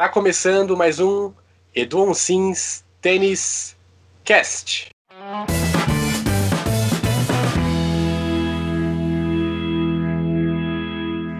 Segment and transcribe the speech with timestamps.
[0.00, 1.30] Tá começando mais um
[1.74, 3.76] Edu Sims Tênis
[4.24, 4.88] Cast.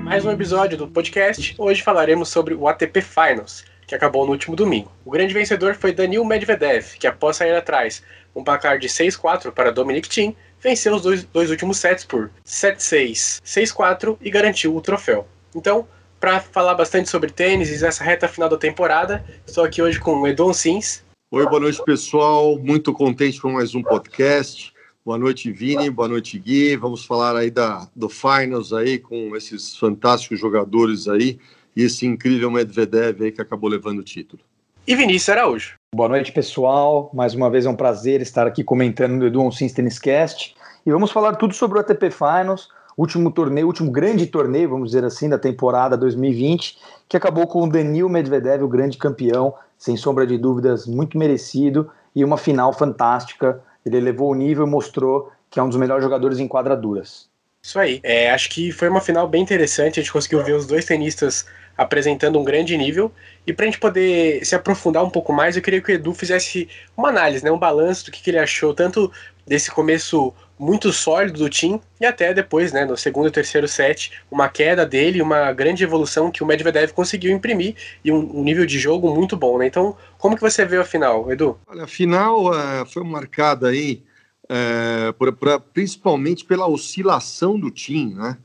[0.04, 1.54] Mais um episódio do podcast.
[1.56, 4.92] Hoje falaremos sobre o ATP Finals, que acabou no último domingo.
[5.06, 8.02] O grande vencedor foi Danil Medvedev, que após sair atrás
[8.36, 13.40] um placar de 6-4 para Dominic Thiem, venceu os dois, dois últimos sets por 7-6,
[13.42, 15.26] 6-4 e garantiu o troféu.
[15.54, 15.88] Então,
[16.20, 19.24] para falar bastante sobre tênis e essa reta final da temporada.
[19.46, 21.02] Estou aqui hoje com o Edon Sims.
[21.32, 22.58] Oi, boa noite, pessoal.
[22.58, 24.72] Muito contente com mais um podcast.
[25.02, 25.88] Boa noite, Vini.
[25.88, 26.76] Boa noite, Gui.
[26.76, 31.38] Vamos falar aí da, do Finals aí com esses fantásticos jogadores aí
[31.74, 34.42] e esse incrível Medvedev aí que acabou levando o título.
[34.86, 35.74] E Vinícius Araújo.
[35.94, 37.10] Boa noite, pessoal.
[37.14, 40.54] Mais uma vez é um prazer estar aqui comentando no Edu Sims Tennis Cast.
[40.84, 42.68] E vamos falar tudo sobre o ATP Finals
[43.00, 46.78] último torneio, último grande torneio, vamos dizer assim, da temporada 2020,
[47.08, 51.90] que acabou com o Danil Medvedev, o grande campeão, sem sombra de dúvidas, muito merecido
[52.14, 53.62] e uma final fantástica.
[53.86, 57.28] Ele elevou o nível e mostrou que é um dos melhores jogadores em quadraduras.
[57.62, 58.00] Isso aí.
[58.02, 59.98] É, acho que foi uma final bem interessante.
[59.98, 63.10] A gente conseguiu ver os dois tenistas apresentando um grande nível.
[63.46, 66.12] E para a gente poder se aprofundar um pouco mais, eu queria que o Edu
[66.12, 69.10] fizesse uma análise, né, um balanço do que, que ele achou, tanto
[69.46, 74.12] desse começo muito sólido do time e até depois, né, no segundo e terceiro set,
[74.30, 78.66] uma queda dele, uma grande evolução que o Medvedev conseguiu imprimir e um, um nível
[78.66, 79.66] de jogo muito bom, né?
[79.66, 81.58] Então, como que você vê a final, Edu?
[81.66, 84.02] Olha, a final uh, foi marcada aí
[84.44, 88.36] uh, principalmente pela oscilação do time, né?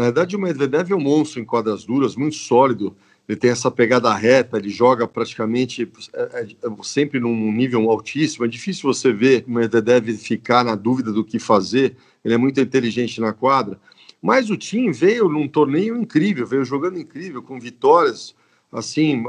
[0.00, 2.96] Na verdade, o Medvedev é um monstro em quadras duras, muito sólido.
[3.28, 8.46] Ele tem essa pegada reta, ele joga praticamente é, é, é, sempre num nível altíssimo.
[8.46, 11.98] É difícil você ver o Medvedev ficar na dúvida do que fazer.
[12.24, 13.78] Ele é muito inteligente na quadra.
[14.22, 18.34] Mas o time veio num torneio incrível, veio jogando incrível, com vitórias
[18.72, 19.22] assim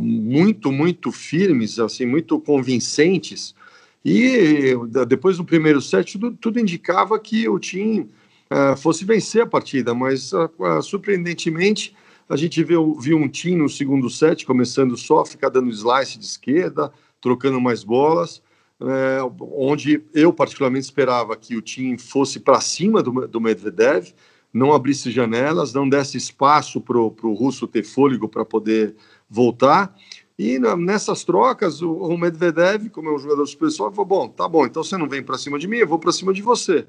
[0.00, 3.54] muito, muito firmes, assim muito convincentes.
[4.04, 4.74] E
[5.06, 8.10] depois do primeiro set, tudo, tudo indicava que o time
[8.54, 11.94] uh, fosse vencer a partida, mas uh, surpreendentemente
[12.28, 16.24] a gente viu, viu um time no segundo set, começando só, ficar dando slice de
[16.24, 18.42] esquerda, trocando mais bolas,
[18.80, 24.12] é, onde eu particularmente esperava que o time fosse para cima do, do Medvedev,
[24.52, 28.94] não abrisse janelas, não desse espaço para o russo ter fôlego para poder
[29.28, 29.94] voltar.
[30.38, 34.82] E nessas trocas, o, Medvedev, como é um jogador pessoal, falou: bom, tá bom, então
[34.82, 36.86] você não vem para cima de mim, eu vou para cima de você.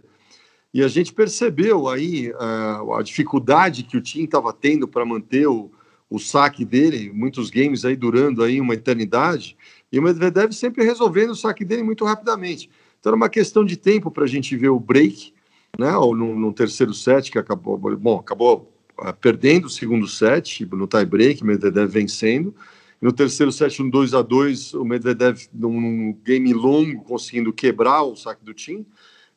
[0.76, 5.48] E a gente percebeu aí uh, a dificuldade que o time estava tendo para manter
[5.48, 5.72] o,
[6.10, 9.56] o saque dele, muitos games aí durando aí uma eternidade,
[9.90, 12.70] e o Medvedev sempre resolvendo o saque dele muito rapidamente.
[13.00, 15.34] Então era uma questão de tempo para a gente ver o break,
[15.80, 18.70] né, ou no, no, terceiro set que acabou, bom, acabou
[19.00, 22.54] uh, perdendo o segundo set no tie break, o Medvedev vencendo.
[23.02, 28.18] No terceiro set, um 2 a 2 o Medvedev num game longo conseguindo quebrar o
[28.18, 28.86] saque do time.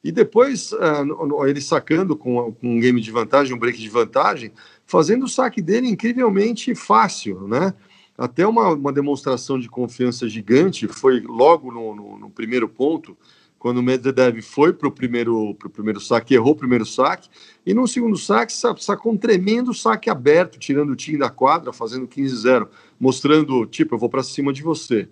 [0.08, 4.52] E depois, uh, ele sacando com, com, um game de vantagem, um break de vantagem,
[4.86, 7.74] fazendo o saque dele incrivelmente fácil, né?
[8.16, 13.14] Até uma, uma demonstração de confiança gigante foi logo no, no, no primeiro ponto,
[13.58, 17.28] quando o Medvedev foi para o primeiro, pro primeiro saque, errou o primeiro saque,
[17.66, 22.08] e no segundo saque sacou um tremendo saque aberto, tirando o time da quadra, fazendo
[22.08, 22.66] 15-0,
[22.98, 25.06] mostrando, tipo, eu vou para cima de você.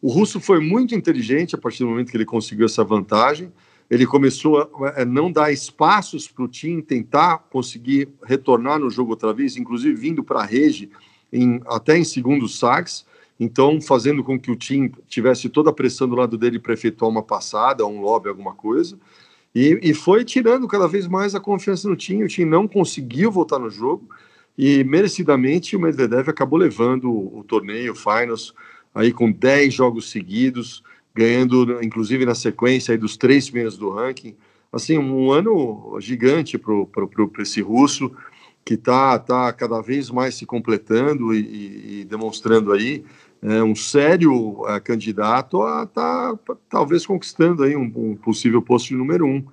[0.00, 3.52] O russo foi muito inteligente a partir do momento que ele conseguiu essa vantagem,
[3.90, 9.32] ele começou a, não dar espaços para o time tentar conseguir retornar no jogo outra
[9.32, 10.88] vez, inclusive vindo para a rede
[11.32, 13.04] em, até em segundos saques,
[13.38, 17.10] então fazendo com que o time tivesse toda a pressão do lado dele para efetuar
[17.10, 18.96] uma passada, um lobby, alguma coisa,
[19.52, 23.32] e, e, foi tirando cada vez mais a confiança no time, o time não conseguiu
[23.32, 24.08] voltar no jogo,
[24.56, 28.54] e merecidamente o Medvedev acabou levando o, o torneio, o Finals,
[28.94, 30.84] aí com 10 jogos seguidos,
[31.20, 34.34] ganhando, inclusive na sequência dos três primeiros do ranking.
[34.72, 38.10] Assim, um ano gigante para esse russo
[38.64, 43.04] que está tá cada vez mais se completando e, e, demonstrando aí
[43.42, 46.38] é, um sério é, candidato a tá,
[46.68, 49.44] talvez conquistando aí um, um, possível posto de número um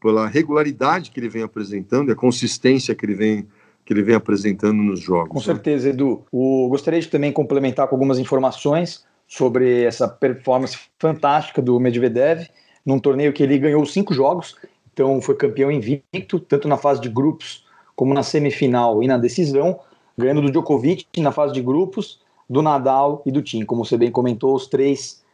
[0.00, 3.46] pela regularidade que ele vem apresentando e a consistência que ele vem
[3.84, 5.28] que ele vem apresentando nos jogos.
[5.28, 5.44] Com né?
[5.44, 6.24] certeza, Edu.
[6.30, 12.46] O, gostaria de também complementar com algumas informações sobre essa performance fantástica do Medvedev
[12.84, 14.54] num torneio que ele ganhou cinco jogos,
[14.92, 17.64] então foi campeão invicto, tanto na fase de grupos
[17.96, 19.80] como na semifinal e na decisão,
[20.18, 23.64] ganhando do Djokovic na fase de grupos, do Nadal e do Tim.
[23.64, 25.24] Como você bem comentou, os três,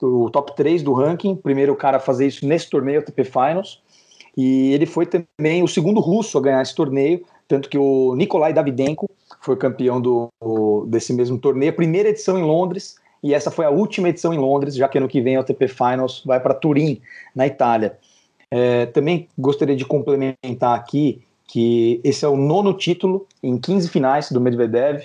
[0.00, 3.82] o top 3 do ranking, primeiro cara a fazer isso nesse torneio ATP Finals,
[4.34, 8.54] e ele foi também o segundo russo a ganhar esse torneio, tanto que o Nikolai
[8.54, 9.10] Davidenko
[9.42, 10.30] foi campeão do,
[10.86, 14.74] desse mesmo torneio, primeira edição em Londres, e essa foi a última edição em Londres,
[14.74, 17.00] já que ano que vem a ATP Finals vai para Turim,
[17.34, 17.96] na Itália.
[18.50, 24.30] É, também gostaria de complementar aqui que esse é o nono título em 15 finais
[24.30, 25.04] do Medvedev.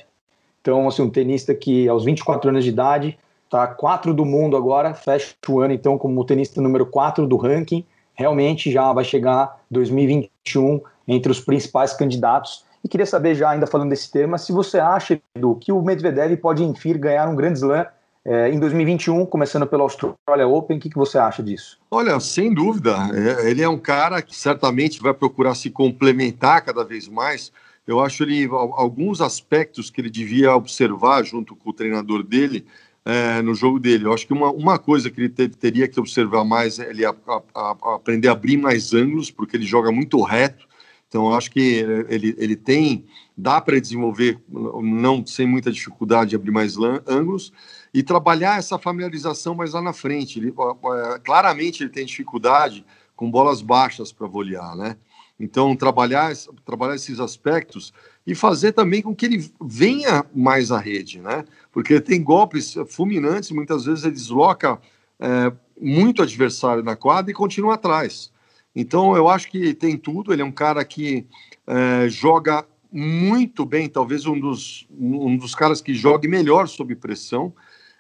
[0.62, 4.94] Então, assim, um tenista que aos 24 anos de idade está 4 do mundo agora,
[4.94, 7.86] fecha o ano então como tenista número 4 do ranking.
[8.16, 12.66] Realmente já vai chegar 2021 entre os principais candidatos.
[12.84, 16.36] E queria saber, já ainda falando desse tema, se você acha, Edu, que o Medvedev
[16.38, 17.86] pode, enfim, ganhar um grande slam
[18.28, 21.80] é, em 2021, começando pelo Australia Open, o que, que você acha disso?
[21.90, 26.84] Olha, sem dúvida, é, ele é um cara que certamente vai procurar se complementar cada
[26.84, 27.54] vez mais.
[27.88, 32.66] Eu acho ele alguns aspectos que ele devia observar junto com o treinador dele
[33.06, 34.04] é, no jogo dele.
[34.04, 37.06] Eu acho que uma, uma coisa que ele ter, teria que observar mais é ele
[37.06, 37.16] a,
[37.56, 40.68] a, a aprender a abrir mais ângulos, porque ele joga muito reto.
[41.08, 43.06] Então, acho que ele, ele tem,
[43.38, 46.76] dá para desenvolver, não sem muita dificuldade, abrir mais
[47.08, 47.54] ângulos
[47.94, 50.40] e trabalhar essa familiarização mais lá na frente.
[50.40, 50.54] Ele,
[51.24, 52.86] claramente ele tem dificuldade
[53.16, 54.98] com bolas baixas para volear, né?
[55.40, 56.34] Então, trabalhar,
[56.66, 57.94] trabalhar esses aspectos
[58.26, 61.46] e fazer também com que ele venha mais à rede, né?
[61.72, 64.80] Porque tem golpes fulminantes, muitas vezes ele desloca
[65.20, 68.32] é, muito adversário na quadra e continua atrás.
[68.76, 70.34] Então, eu acho que tem tudo.
[70.34, 71.26] Ele é um cara que
[71.66, 77.54] é, joga muito bem, talvez um dos, um dos caras que jogue melhor sob pressão.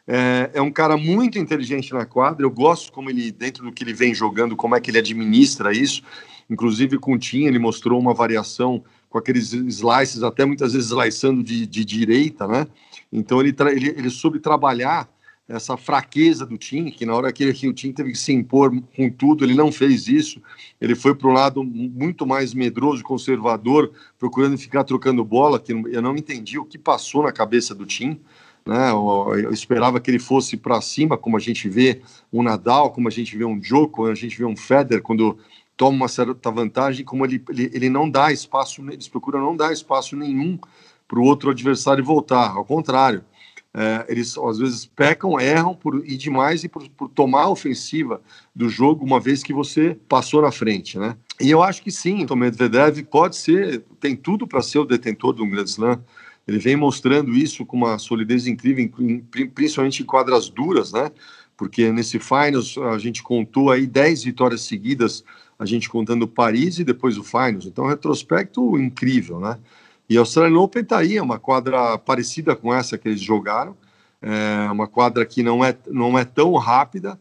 [0.07, 2.45] É, é, um cara muito inteligente na quadra.
[2.45, 5.73] Eu gosto como ele, dentro do que ele vem jogando, como é que ele administra
[5.73, 6.01] isso.
[6.49, 11.43] Inclusive com o Tim, ele mostrou uma variação com aqueles slices, até muitas vezes sliceando
[11.43, 12.67] de, de direita, né?
[13.11, 15.09] Então ele, ele, ele soube trabalhar
[15.47, 18.71] essa fraqueza do Tim, que na hora que, que o Tim teve que se impor
[18.95, 20.41] com tudo, ele não fez isso.
[20.79, 26.01] Ele foi para um lado muito mais medroso, conservador, procurando ficar trocando bola, que eu
[26.01, 28.19] não entendi o que passou na cabeça do Tim.
[28.67, 28.91] Né?
[28.91, 33.11] Eu, esperava que ele fosse para cima, como a gente vê um Nadal, como a
[33.11, 35.37] gente vê um Djokovic, a gente vê um Federer quando
[35.77, 39.71] toma uma certa vantagem, como ele, ele, ele não dá espaço, eles procuram não dar
[39.71, 40.59] espaço nenhum
[41.07, 42.51] para o outro adversário voltar.
[42.51, 43.23] Ao contrário,
[43.73, 48.21] é, eles às vezes pecam, erram por ir demais e por, por, tomar a ofensiva
[48.55, 51.15] do jogo uma vez que você passou na frente, né?
[51.39, 55.35] E eu acho que sim, o Medvedev pode ser, tem tudo para ser o detentor
[55.35, 56.03] de um Grand Slam.
[56.47, 58.89] Ele vem mostrando isso com uma solidez incrível,
[59.53, 61.11] principalmente em quadras duras, né?
[61.57, 65.23] Porque nesse Finals a gente contou aí 10 vitórias seguidas,
[65.59, 67.65] a gente contando Paris e depois o Finals.
[67.65, 69.57] Então, um retrospecto incrível, né?
[70.09, 73.75] E a Australian Open tá aí, é uma quadra parecida com essa que eles jogaram,
[74.21, 77.19] é uma quadra que não é, não é tão rápida,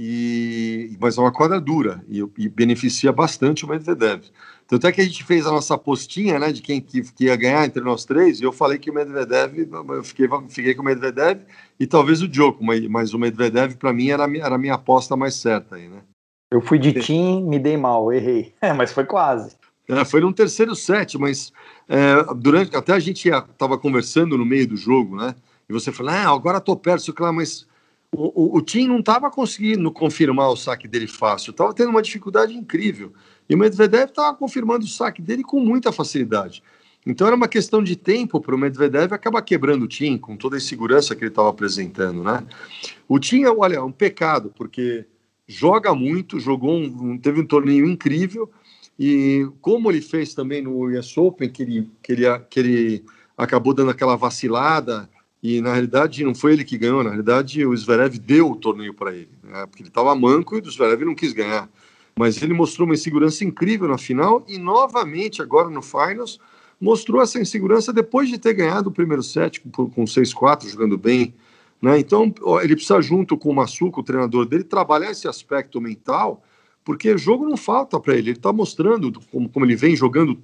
[0.00, 4.24] e, mas é uma quadra dura e, e beneficia bastante o Medvedev.
[4.68, 7.36] Tanto é que a gente fez a nossa apostinha, né, de quem que, que, ia
[7.36, 10.84] ganhar entre nós três, e eu falei que o Medvedev, eu fiquei, fiquei com o
[10.84, 11.42] Medvedev
[11.78, 15.34] e talvez o Djoko, mas, o Medvedev para mim era, era a minha aposta mais
[15.34, 16.02] certa aí, né?
[16.50, 19.56] Eu fui de Tim, me dei mal, errei, é, mas foi quase.
[19.88, 21.52] É, foi no terceiro set, mas
[21.88, 25.34] é, durante até a gente estava conversando no meio do jogo, né?
[25.68, 27.66] E você falou, ah, agora tô perto, lá, mas
[28.12, 32.02] o, o, o Tim não estava conseguindo confirmar o saque dele fácil, estava tendo uma
[32.02, 33.12] dificuldade incrível.
[33.48, 36.62] E o Medvedev estava confirmando o saque dele com muita facilidade.
[37.06, 40.56] Então era uma questão de tempo para o Medvedev acabar quebrando o Tim com toda
[40.56, 42.44] a insegurança que ele estava apresentando, né?
[43.06, 45.06] O Tim, olha, é um pecado, porque
[45.46, 48.50] joga muito, jogou um, teve um torneio incrível,
[48.98, 53.04] e como ele fez também no US Open, que ele, que ele, que ele
[53.36, 55.08] acabou dando aquela vacilada,
[55.40, 58.92] e na realidade não foi ele que ganhou, na realidade o Zverev deu o torneio
[58.92, 59.64] para ele, né?
[59.66, 61.68] porque ele estava manco e o Zverev não quis ganhar
[62.18, 66.40] mas ele mostrou uma insegurança incrível na final e novamente agora no finals
[66.80, 71.34] mostrou essa insegurança depois de ter ganhado o primeiro set com, com 6-4 jogando bem,
[71.80, 71.98] né?
[71.98, 72.32] Então
[72.62, 76.42] ele precisa junto com o Massuco, o treinador dele, trabalhar esse aspecto mental,
[76.82, 78.30] porque jogo não falta para ele.
[78.30, 80.38] Ele está mostrando como, como, ele vem jogando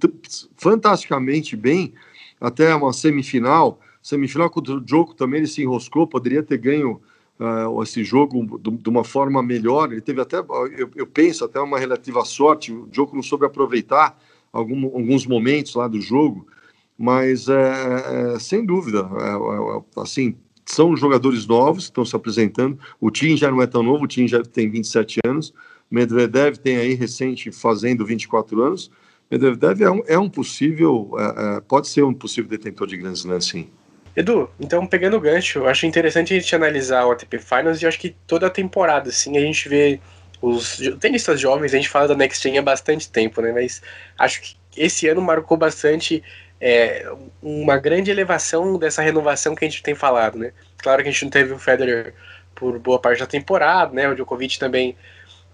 [0.57, 1.95] fantasticamente bem
[2.39, 3.81] até uma semifinal.
[4.03, 7.01] Semifinal contra o Joko também ele se enroscou, poderia ter ganho
[7.43, 9.93] uh, esse jogo de uma forma melhor.
[9.93, 12.73] Ele teve até, eu, eu, penso, até uma relativa sorte.
[12.73, 14.19] O jogo não soube aproveitar
[14.53, 16.47] algum, alguns momentos lá do jogo,
[16.97, 22.79] mas é, é sem dúvida, é, assim, são jogadores novos que estão se apresentando.
[23.01, 25.53] O Tim já não é tão novo, o Tim já tem 27 anos.
[25.91, 28.91] Medvedev tem aí recente fazendo 24 anos.
[29.31, 33.21] Medvedev é um, é um possível, é, é, pode ser um possível detentor de grandes
[33.21, 33.69] Slam, sim.
[34.15, 37.87] Edu, então pegando o gancho, eu acho interessante a gente analisar o ATP Finals e
[37.87, 40.01] acho que toda a temporada, assim, a gente vê
[40.41, 43.53] os tenistas jovens, a gente fala da Next Gen há bastante tempo, né?
[43.53, 43.81] Mas
[44.19, 46.23] acho que esse ano marcou bastante
[46.61, 47.11] é,
[47.43, 50.53] uma grande elevação dessa renovação que a gente tem falado, né?
[50.79, 52.13] Claro que a gente não teve o Federer
[52.55, 54.09] por boa parte da temporada, né?
[54.09, 54.97] O Djokovic também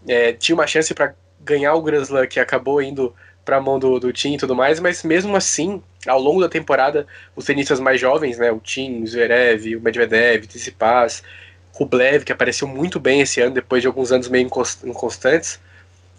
[0.06, 3.78] é, tinha uma chance para ganhar o Grand Slam que acabou indo para a mão
[3.78, 7.80] do, do Tim e tudo mais, mas mesmo assim, ao longo da temporada, os tenistas
[7.80, 11.22] mais jovens, né, o Tim, o Zverev, o Medvedev, o Tsitsipas,
[11.72, 14.48] Rublev, que apareceu muito bem esse ano, depois de alguns anos meio
[14.84, 15.60] inconstantes,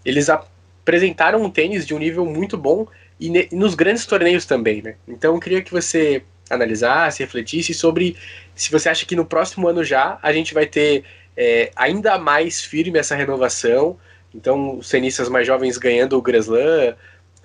[0.04, 2.86] eles apresentaram um tênis de um nível muito bom
[3.18, 4.94] e, nos grandes torneios também, né?
[5.06, 8.16] Então eu queria que você analisasse, refletisse sobre
[8.54, 11.04] se você acha que no próximo ano já a gente vai ter
[11.36, 13.96] é, ainda mais firme essa renovação.
[14.34, 16.94] Então, os tenistas mais jovens ganhando o Grand Slam,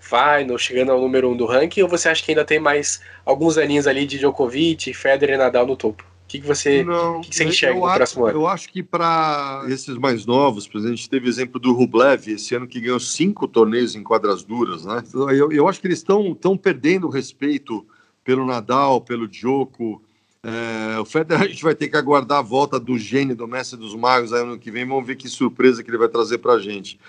[0.06, 3.58] Final, chegando ao número um do ranking, ou você acha que ainda tem mais alguns
[3.58, 6.04] aninhos ali de Djokovic, Federer e Nadal no topo?
[6.04, 8.40] O que, que você, Não, que, que você enxerga no acho, próximo ano?
[8.40, 12.28] Eu acho que para esses mais novos, por exemplo, a gente teve exemplo do Rublev,
[12.28, 15.04] esse ano que ganhou cinco torneios em quadras duras, né?
[15.08, 17.86] Então, eu, eu acho que eles estão perdendo o respeito
[18.24, 20.02] pelo Nadal, pelo Djoko.
[20.44, 23.78] É, o Federer a gente vai ter que aguardar a volta do gênio do Mestre
[23.80, 24.86] dos Magos aí ano que vem.
[24.86, 27.00] Vamos ver que surpresa que ele vai trazer para a gente.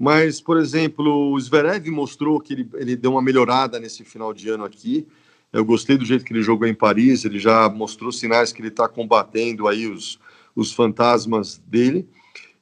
[0.00, 4.48] Mas, por exemplo, o Zverev mostrou que ele, ele deu uma melhorada nesse final de
[4.48, 5.06] ano aqui.
[5.52, 8.68] Eu gostei do jeito que ele jogou em Paris, ele já mostrou sinais que ele
[8.68, 10.18] está combatendo aí os,
[10.56, 12.08] os fantasmas dele.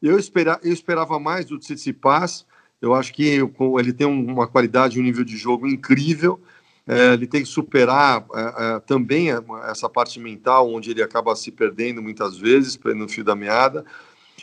[0.02, 2.44] Eu, espera, eu esperava mais do Tsitsipas,
[2.82, 3.40] eu acho que
[3.78, 6.40] ele tem uma qualidade, um nível de jogo incrível,
[6.88, 8.40] é, ele tem que superar é,
[8.76, 9.28] é, também
[9.68, 13.84] essa parte mental, onde ele acaba se perdendo muitas vezes no fio da meada.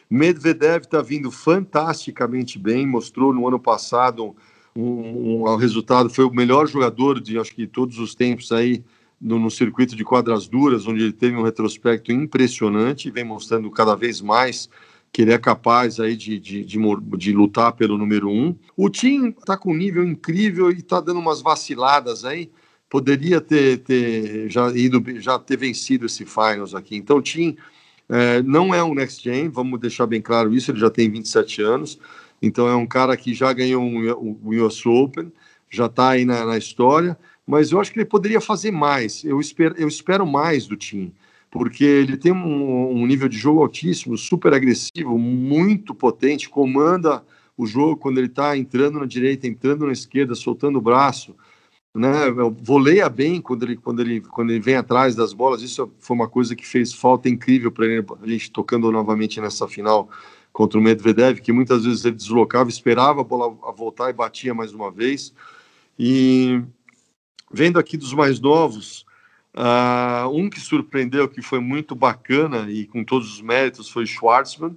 [0.09, 4.35] Medvedev está vindo fantasticamente bem, mostrou no ano passado
[4.75, 8.83] um, um, resultado, foi o melhor jogador de acho que todos os tempos aí
[9.19, 13.95] no, no, circuito de quadras duras, onde ele teve um retrospecto impressionante vem mostrando cada
[13.95, 14.69] vez mais
[15.15, 16.77] que ele é capaz aí de, de, de,
[17.17, 18.53] de lutar pelo número um.
[18.75, 22.51] O Tim está com um nível incrível e está dando umas vaciladas aí.
[22.89, 26.97] Poderia ter, ter já ido, já ter vencido esse finals aqui.
[26.97, 27.55] Então, Tim
[28.09, 30.71] é, não é um next gen, vamos deixar bem claro isso.
[30.71, 31.99] Ele já tem 27 anos,
[32.41, 35.31] então é um cara que já ganhou um, um US Open,
[35.69, 37.17] já está aí na, na, história.
[37.45, 39.23] Mas eu acho que ele poderia fazer mais.
[39.23, 41.13] Eu espero, eu espero mais do Tim
[41.55, 47.23] porque ele tem um, um, nível de jogo altíssimo, super agressivo, muito potente, comanda
[47.57, 51.33] o jogo quando ele está entrando na direita, entrando na esquerda, soltando o braço,
[51.95, 52.29] né?
[52.61, 55.61] Voleia bem quando ele, quando ele, quando ele vem atrás das bolas.
[55.61, 59.67] Isso foi uma coisa que fez falta incrível para ele, a gente tocando novamente nessa
[59.67, 60.09] final
[60.51, 64.73] contra o Medvedev, que muitas vezes ele deslocava, esperava a bola voltar e batia mais
[64.73, 65.33] uma vez.
[65.97, 66.61] E
[67.51, 69.05] vendo aqui dos mais novos,
[69.57, 74.75] Uh, um que surpreendeu, que foi muito bacana e com todos os méritos, foi Schwartzman.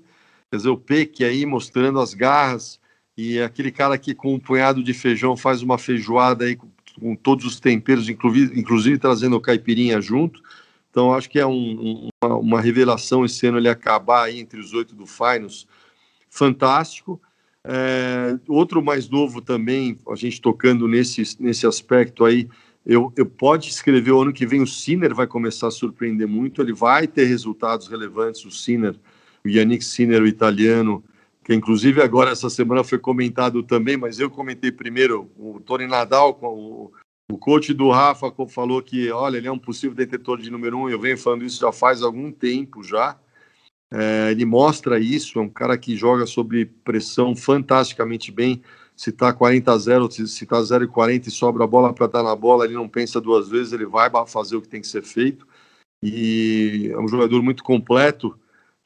[0.49, 2.79] Quer dizer, o Peck aí mostrando as garras
[3.17, 6.57] e aquele cara que com um punhado de feijão faz uma feijoada aí
[6.99, 10.43] com, todos os temperos, inclusive, inclusive trazendo caipirinha junto.
[10.91, 14.75] Então, acho que é um, uma, uma, revelação esse ano ele acabar aí entre os
[14.75, 15.67] oito do Finals.
[16.31, 17.21] Fantástico.
[17.65, 22.49] É, outro mais novo também, a gente tocando nesse, nesse aspecto aí,
[22.87, 26.63] eu, eu pode escrever o ano que vem o Sinner vai começar a surpreender muito,
[26.63, 28.95] ele vai ter resultados relevantes, o Sinner,
[29.45, 31.05] o Yannick Sinner, o italiano,
[31.49, 36.39] que inclusive agora essa semana foi comentado também, mas eu comentei primeiro, o Tony Nadal,
[36.43, 36.93] o,
[37.33, 40.91] o coach do Rafa falou que, olha, ele é um possível detetor de número um,
[40.91, 43.19] eu venho falando isso já faz algum tempo já,
[43.91, 48.61] é, ele mostra isso, é um cara que joga sob pressão fantasticamente bem,
[48.95, 52.05] se está 40 a 0, se está 0 e 40 e sobra a bola para
[52.05, 54.87] estar na bola, ele não pensa duas vezes, ele vai fazer o que tem que
[54.87, 55.49] ser feito.
[56.03, 58.39] E é um jogador muito completo,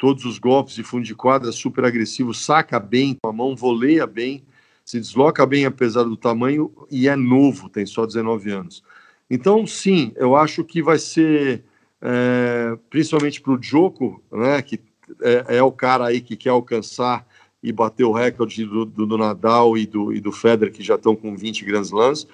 [0.02, 4.04] todos os golpes de fundo de quadra, super agressivo, saca bem com a mão, voleia
[4.04, 4.42] bem,
[4.84, 8.82] se desloca bem apesar do tamanho e é novo, tem só 19 anos.
[9.30, 11.62] Então, sim, eu acho que vai ser,
[12.00, 14.80] é, principalmente para o Joko, né, que
[15.20, 17.24] é, é o cara aí que quer alcançar
[17.62, 20.96] e bater o recorde do, do, do, Nadal e do, e do Federer, que já
[20.96, 22.26] estão com 20 Grand Slams.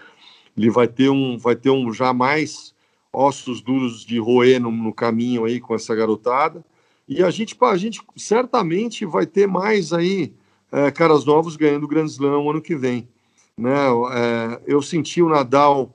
[0.57, 2.75] Ele vai ter um, vai ter um já mais
[3.13, 6.65] ossos duros de roer no, no caminho aí com essa garotada.
[7.09, 10.35] E a gente, a gente certamente vai ter mais aí
[10.71, 13.09] é, caras novos ganhando o Grand Slam ano que vem.
[13.57, 13.75] Né?
[14.13, 15.95] É, eu senti o Nadal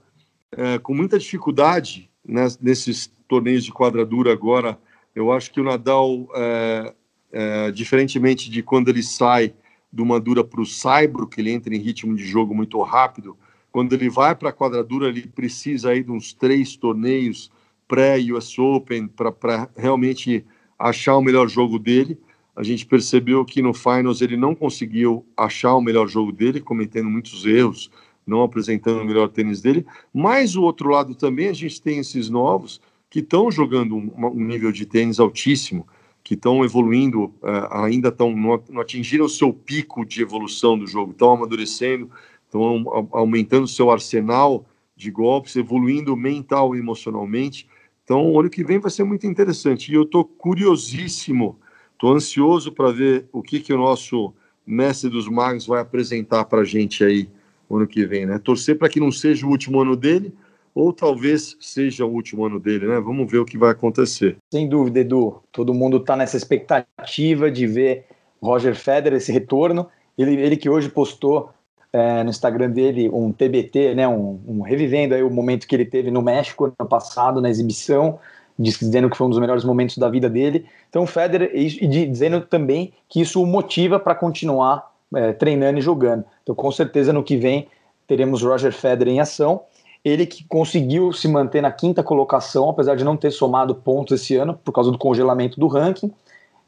[0.52, 4.80] é, com muita dificuldade né, nesses torneios de quadradura agora.
[5.14, 6.94] Eu acho que o Nadal é,
[7.32, 9.54] é, diferentemente de quando ele sai
[9.92, 13.38] do Madura para o Saibro, que ele entra em ritmo de jogo muito rápido,
[13.72, 17.52] quando ele vai para a quadradura, ele precisa aí de uns três torneios
[17.88, 20.44] pré-US Open para realmente
[20.78, 22.18] achar o melhor jogo dele.
[22.56, 27.10] A gente percebeu que no Finals ele não conseguiu achar o melhor jogo dele, cometendo
[27.10, 27.90] muitos erros,
[28.26, 29.86] não apresentando o melhor tênis dele.
[30.14, 34.72] Mas o outro lado também, a gente tem esses novos que estão jogando um, nível
[34.72, 35.88] de tênis altíssimo,
[36.24, 41.12] que estão evoluindo, uh, ainda estão não, atingiram o seu pico de evolução do jogo,
[41.12, 42.10] estão amadurecendo,
[42.46, 44.66] estão aumentando o seu arsenal
[44.96, 47.68] de golpes, evoluindo mental e emocionalmente.
[48.04, 49.92] Então, o ano que vem vai ser muito interessante.
[49.92, 51.58] E eu estou curiosíssimo,
[51.94, 54.34] estou ansioso para ver o que, que o nosso
[54.66, 57.30] mestre dos magos vai apresentar para a gente aí
[57.70, 58.40] ano que vem, né?
[58.40, 60.34] Torcer para que não seja o último ano dele,
[60.76, 63.00] ou talvez seja o último ano dele, né?
[63.00, 64.38] Vamos ver o que vai acontecer.
[64.52, 65.42] Sem dúvida, Edu.
[65.52, 68.06] Todo mundo está nessa expectativa de ver
[68.42, 69.88] Roger Federer esse retorno.
[70.18, 71.52] Ele, ele que hoje postou
[71.94, 74.08] é, no Instagram dele um TBT, né?
[74.08, 78.20] Um, um, revivendo aí o momento que ele teve no México ano passado na exibição,
[78.58, 80.66] dizendo que foi um dos melhores momentos da vida dele.
[80.90, 86.26] Então, Federer e, dizendo também que isso o motiva para continuar é, treinando e jogando.
[86.42, 87.68] Então, com certeza, no que vem
[88.08, 89.62] teremos Roger Federer em ação.
[90.04, 94.36] Ele que conseguiu se manter na quinta colocação, apesar de não ter somado pontos esse
[94.36, 96.12] ano, por causa do congelamento do ranking.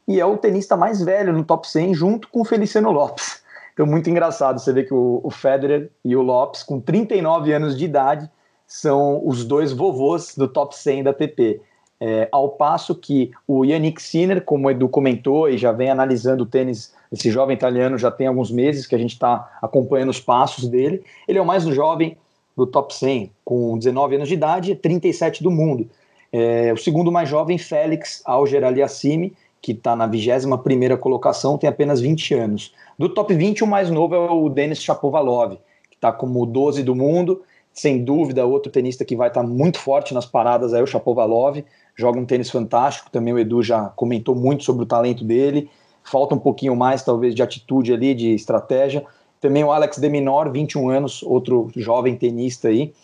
[0.08, 3.44] E é o tenista mais velho no top 100, junto com o Feliciano Lopes.
[3.76, 7.76] Então, muito engraçado você ver que o, o Federer e o Lopes, com 39 anos
[7.76, 8.26] de idade,
[8.66, 11.60] são os dois vovôs do top 100 da ATP.
[12.00, 16.44] É, ao passo que o Yannick Sinner, como o Edu comentou e já vem analisando
[16.44, 20.20] o tênis, esse jovem italiano já tem alguns meses que a gente está acompanhando os
[20.20, 22.16] passos dele, ele é o mais jovem
[22.56, 25.86] do top 100, com 19 anos de idade, 37 do mundo.
[26.32, 32.00] É, o segundo mais jovem, Félix Alger Aliassime, que está na 21ª colocação, tem apenas
[32.00, 32.74] 20 anos.
[32.98, 35.56] Do top 20, o mais novo é o Denis Shapovalov,
[35.90, 39.78] que está como 12 do mundo, sem dúvida, outro tenista que vai estar tá muito
[39.78, 41.62] forte nas paradas é o Shapovalov,
[41.94, 45.68] joga um tênis fantástico, também o Edu já comentou muito sobre o talento dele,
[46.02, 49.04] falta um pouquinho mais, talvez, de atitude ali, de estratégia.
[49.40, 52.94] Também o Alex de Minor, 21 anos, outro jovem tenista aí,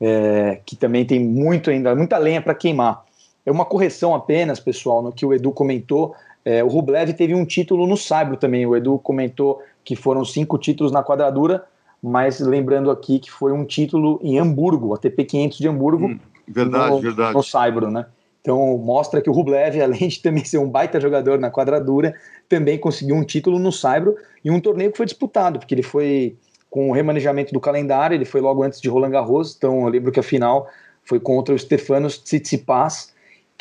[0.00, 3.04] é, que também tem muito ainda, muita lenha para queimar.
[3.44, 6.14] É uma correção apenas, pessoal, no que o Edu comentou.
[6.44, 8.66] É, o Rublev teve um título no Saibro também.
[8.66, 11.64] O Edu comentou que foram cinco títulos na quadradura,
[12.02, 16.06] mas lembrando aqui que foi um título em Hamburgo, a TP 500 de Hamburgo.
[16.06, 17.34] Hum, verdade, no, verdade.
[17.34, 18.06] No Saibro, né?
[18.40, 22.14] Então mostra que o Rublev, além de também ser um baita jogador na quadradura,
[22.48, 26.36] também conseguiu um título no Saibro e um torneio que foi disputado, porque ele foi
[26.68, 30.10] com o remanejamento do calendário, ele foi logo antes de Roland Garros, então eu lembro
[30.10, 30.68] que a final
[31.04, 33.11] foi contra o Stefanos Tsitsipas,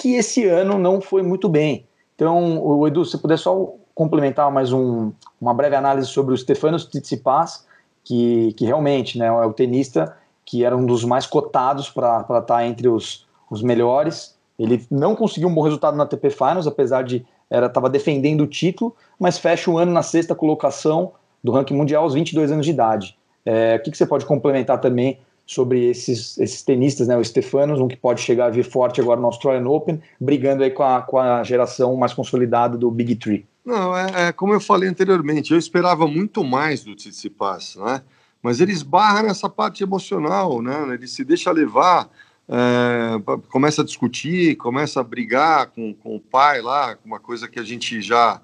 [0.01, 1.85] que esse ano não foi muito bem.
[2.15, 6.85] Então, o Edu, se puder só complementar mais um, uma breve análise sobre o Stefanos
[6.85, 7.67] Tsitsipas,
[8.03, 12.41] que, que realmente né, é o tenista que era um dos mais cotados para estar
[12.41, 17.03] tá entre os, os melhores, ele não conseguiu um bom resultado na TP Finals, apesar
[17.03, 21.11] de estava defendendo o título, mas fecha o ano na sexta colocação
[21.43, 23.17] do ranking mundial aos 22 anos de idade.
[23.45, 25.19] É, o que, que, você pode complementar também
[25.53, 27.17] sobre esses, esses tenistas, né?
[27.17, 30.71] O Stefanos, um que pode chegar a vir forte agora no Australian Open, brigando aí
[30.71, 33.45] com a, com a geração mais consolidada do Big Three.
[33.65, 38.01] Não, é, é como eu falei anteriormente, eu esperava muito mais do Tsitsipas, né?
[38.41, 40.93] Mas ele esbarra nessa parte emocional, né?
[40.93, 42.09] Ele se deixa levar
[42.47, 47.59] é, começa a discutir, começa a brigar com, com o pai lá, uma coisa que
[47.59, 48.41] a gente já,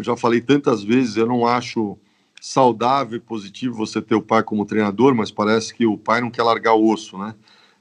[0.00, 1.98] já falei tantas vezes, eu não acho
[2.40, 6.30] saudável e positivo você ter o pai como treinador, mas parece que o pai não
[6.30, 7.34] quer largar o osso, né?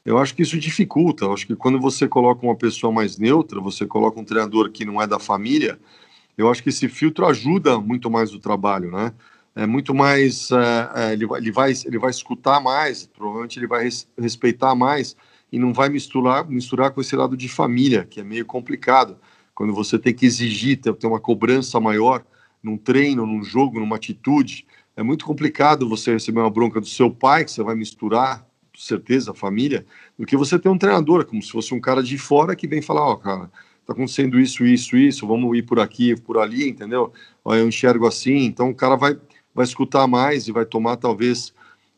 [0.05, 1.25] Eu acho que isso dificulta.
[1.25, 4.85] Eu acho que quando você coloca uma pessoa mais neutra, você coloca um treinador que
[4.85, 5.79] não é da família,
[6.37, 9.13] eu acho que esse filtro ajuda muito mais o trabalho, né?
[9.55, 10.49] É muito mais.
[10.51, 14.75] É, é, ele, vai, ele, vai, ele vai escutar mais, provavelmente ele vai res, respeitar
[14.75, 15.15] mais
[15.51, 19.17] e não vai misturar, misturar com esse lado de família, que é meio complicado.
[19.55, 22.23] Quando você tem que exigir, ter, uma cobrança maior
[22.61, 24.65] num treino, num jogo, numa atitude,
[24.95, 28.79] é muito complicado você receber uma bronca do seu pai, que você vai misturar, com
[28.79, 29.85] certeza, a família,
[30.17, 32.81] do que você ter um treinador, como se fosse um cara de fora que vem
[32.81, 33.51] falar, ó, oh, cara,
[33.85, 37.13] tá acontecendo isso, isso, isso, vamos ir por aqui, por ali, entendeu?
[37.45, 39.17] Ó, eu enxergo assim, então o cara vai,
[39.53, 41.53] vai escutar mais e vai tomar, talvez,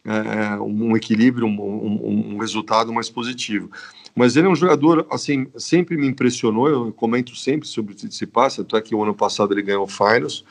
[0.06, 3.70] é, é, um equilíbrio, um, um, um, resultado mais positivo.
[4.16, 8.60] Mas ele é um jogador, assim, sempre me impressionou, eu comento sempre sobre o Tsitsipas,
[8.60, 10.44] até que o ano passado ele ganhou o Finals,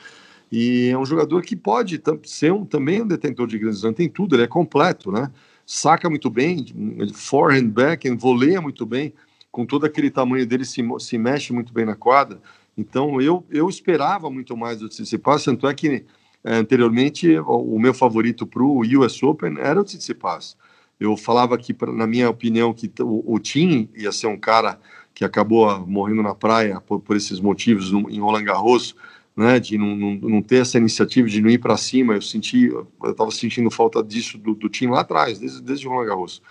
[0.51, 4.09] e é um jogador que pode ser um, também um detentor de grandes anos, tem
[4.09, 5.31] tudo, ele é completo, né?
[5.65, 6.65] Saca muito bem,
[7.13, 9.13] forehand, backhand, voleia muito bem,
[9.51, 12.41] com todo aquele tamanho dele se, se mexe muito bem na quadra,
[12.77, 16.05] então eu, eu esperava muito mais do Tsitsipas, tanto é que
[16.43, 20.55] é, anteriormente, o meu favorito para o US Open era o Tsitsipas.
[20.99, 24.79] Eu falava que, na minha opinião, que o, o Tim ia ser um cara
[25.13, 28.95] que acabou morrendo na praia por, por esses motivos no, em Roland Garros,
[29.35, 32.13] né, de não, não, não ter essa iniciativa de não ir para cima.
[32.13, 36.41] Eu senti, eu estava sentindo falta disso do, do, lá atrás, desde, desde Roland Garros.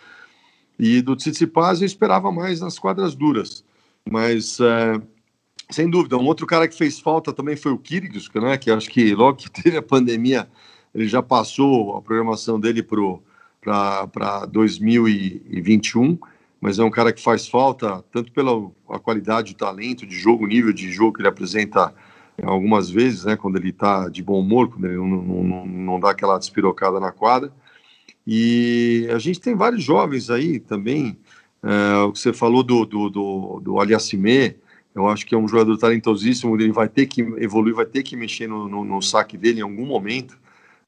[0.78, 3.64] E do Tsitsipas eu esperava mais nas quadras duras,
[4.08, 5.00] mas é,
[5.70, 8.88] sem dúvida, um outro cara que fez falta também foi o Kyrgios, né, que acho
[8.88, 10.48] que logo que teve a pandemia
[10.94, 12.82] ele já passou a programação dele
[13.60, 16.18] para 2021
[16.60, 20.44] mas é um cara que faz falta tanto pela a qualidade, o talento de jogo,
[20.44, 21.94] o nível de jogo que ele apresenta
[22.42, 26.10] algumas vezes, né, quando ele está de bom humor, quando ele não, não, não dá
[26.10, 27.52] aquela despirocada na quadra.
[28.26, 31.16] E a gente tem vários jovens aí também.
[31.62, 34.56] É, o que você falou do, do, do, do Aliassime,
[34.94, 36.54] eu acho que é um jogador talentosíssimo.
[36.56, 39.62] Ele vai ter que evoluir, vai ter que mexer no, no, no saque dele em
[39.62, 40.38] algum momento.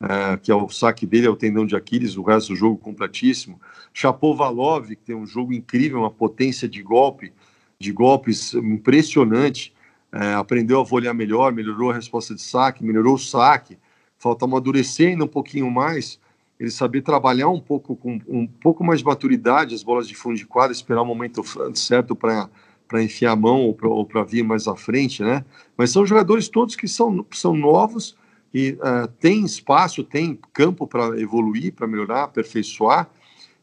[0.03, 2.79] É, que é o saque dele, é o tendão de Aquiles, o resto do jogo
[2.79, 3.61] completíssimo.
[3.93, 7.33] Chapovalov, que tem um jogo incrível, uma potência de golpe,
[7.79, 9.75] de golpes impressionante
[10.13, 13.79] é, aprendeu a volear melhor, melhorou a resposta de saque, melhorou o saque.
[14.19, 16.19] Falta amadurecer ainda um pouquinho mais,
[16.59, 20.37] ele saber trabalhar um pouco com um pouco mais de maturidade as bolas de fundo
[20.37, 21.43] de quadra, esperar o momento
[21.75, 22.49] certo para
[22.87, 25.45] para enfiar a mão ou para vir mais à frente, né?
[25.77, 28.17] Mas são jogadores todos que são, são novos
[28.53, 33.09] e uh, tem espaço, tem campo para evoluir, para melhorar, aperfeiçoar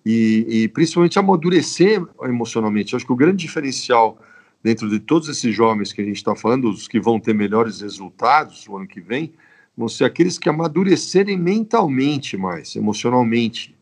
[0.06, 2.94] e, e, principalmente amadurecer emocionalmente.
[2.94, 4.18] Eu acho que o grande diferencial
[4.64, 7.82] dentro de todos esses jovens que a gente está falando, os que vão ter melhores
[7.82, 9.34] resultados no ano que vem,
[9.76, 13.76] vão ser aqueles que amadurecerem mentalmente mais, emocionalmente,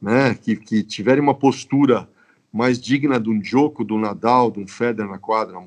[0.00, 0.34] né?
[0.34, 2.08] que, que tiverem uma postura
[2.52, 5.60] mais digna de um Joko, do Nadal, de um Federer na quadra,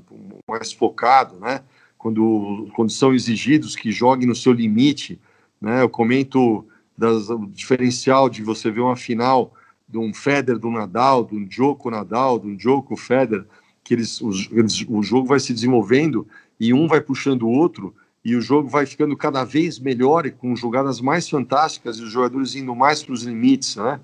[0.47, 1.61] mais focado, né?
[2.03, 5.17] Quando, quando são exigidos que joguem no seu limite,
[5.61, 5.81] né?
[5.81, 6.65] Eu comento
[6.97, 9.53] das, o diferencial de você ver uma final
[9.87, 13.45] de um Federer, do Nadal, de um Joko Nadal, de um Joko Federer,
[13.81, 16.27] que eles, os, eles, o jogo vai se desenvolvendo
[16.59, 20.31] e um vai puxando o outro e o jogo vai ficando cada vez melhor e
[20.31, 24.01] com jogadas mais fantásticas e os jogadores indo mais para os limites, né?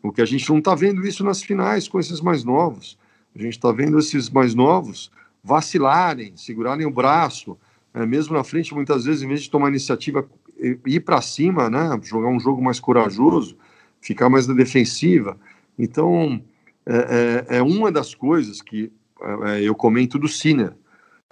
[0.00, 2.96] O que a gente não está vendo isso nas finais com esses mais novos.
[3.34, 5.10] A gente está vendo esses mais novos
[5.42, 7.58] vacilarem, segurarem o braço,
[7.92, 10.28] é, mesmo na frente, muitas vezes, em vez de tomar iniciativa,
[10.86, 11.98] ir para cima, né?
[12.02, 13.56] Jogar um jogo mais corajoso,
[14.00, 15.36] ficar mais na defensiva.
[15.78, 16.42] Então,
[16.86, 18.92] é, é, é uma das coisas que
[19.46, 20.74] é, eu comento do Sinner.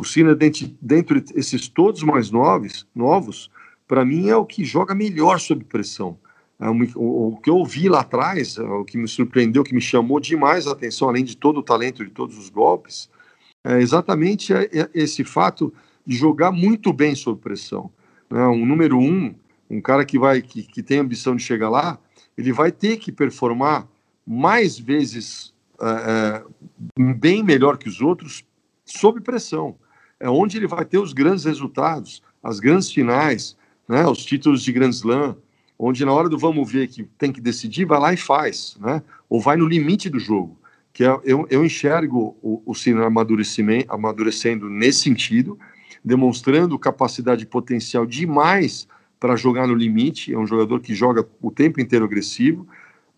[0.01, 3.51] O Sinner, dentro, dentro desses todos mais novos, novos
[3.87, 6.19] para mim é o que joga melhor sob pressão.
[6.59, 9.81] É o, o, que eu vi lá atrás, é o que me surpreendeu, que me
[9.81, 13.09] chamou demais a atenção, além de todo o talento de todos os golpes,
[13.65, 14.53] é exatamente
[14.95, 15.73] esse fato
[16.07, 17.91] de jogar muito bem sob pressão.
[18.31, 18.45] Né?
[18.47, 19.35] Um número um,
[19.69, 21.99] um cara que vai que, que tem ambição de chegar lá,
[22.37, 23.87] ele vai ter que performar
[24.27, 26.43] mais vezes é,
[26.99, 28.45] é, bem melhor que os outros
[28.85, 29.77] sob pressão.
[30.19, 33.57] É onde ele vai ter os grandes resultados, as grandes finais,
[33.89, 35.37] né, os títulos de Grand Slam,
[35.79, 39.03] onde na hora do vamos ver que tem que decidir, vai lá e faz, né?
[39.31, 40.60] ou vai no limite do jogo.
[40.93, 43.01] Que é, eu, eu enxergo o, o Cine
[43.89, 45.59] amadurecendo nesse sentido,
[46.05, 50.33] demonstrando capacidade potencial demais para jogar no limite.
[50.33, 52.67] É um jogador que joga o tempo inteiro agressivo,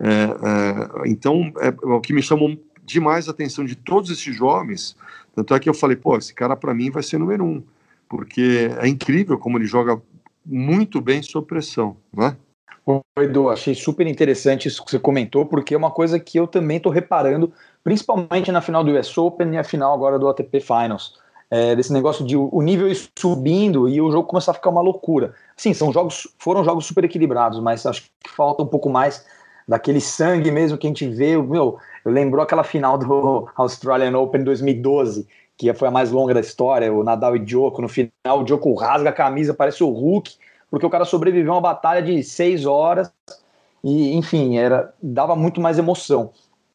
[0.03, 4.35] é, é, então, é, é, o que me chamou demais a atenção de todos esses
[4.35, 4.97] jovens,
[5.33, 7.63] tanto é que eu falei, pô, esse cara para mim vai ser número um,
[8.09, 10.03] porque é incrível como ele joga
[10.45, 12.37] muito bem sob pressão, né?
[12.85, 16.49] Oi, Edu, achei super interessante isso que você comentou, porque é uma coisa que eu
[16.49, 17.53] também estou reparando,
[17.85, 21.14] principalmente na final do US Open e a final agora do ATP Finals.
[21.49, 24.81] É, desse negócio de o nível ir subindo e o jogo começar a ficar uma
[24.81, 25.35] loucura.
[25.57, 29.25] Sim, são jogos, foram jogos super equilibrados, mas acho que falta um pouco mais
[29.68, 31.37] daquele sangue mesmo que a gente vê.
[31.37, 36.40] Meu, eu lembrou aquela final do Australian Open 2012, que foi a mais longa da
[36.40, 37.83] história, o Nadal e Djoko.
[37.83, 40.35] No final, o Djoko rasga a camisa, parece o Hulk,
[40.73, 43.13] porque o cara sobreviveu a uma batalha de seis horas
[43.85, 46.31] e, enfim, era dava muito mais emoção.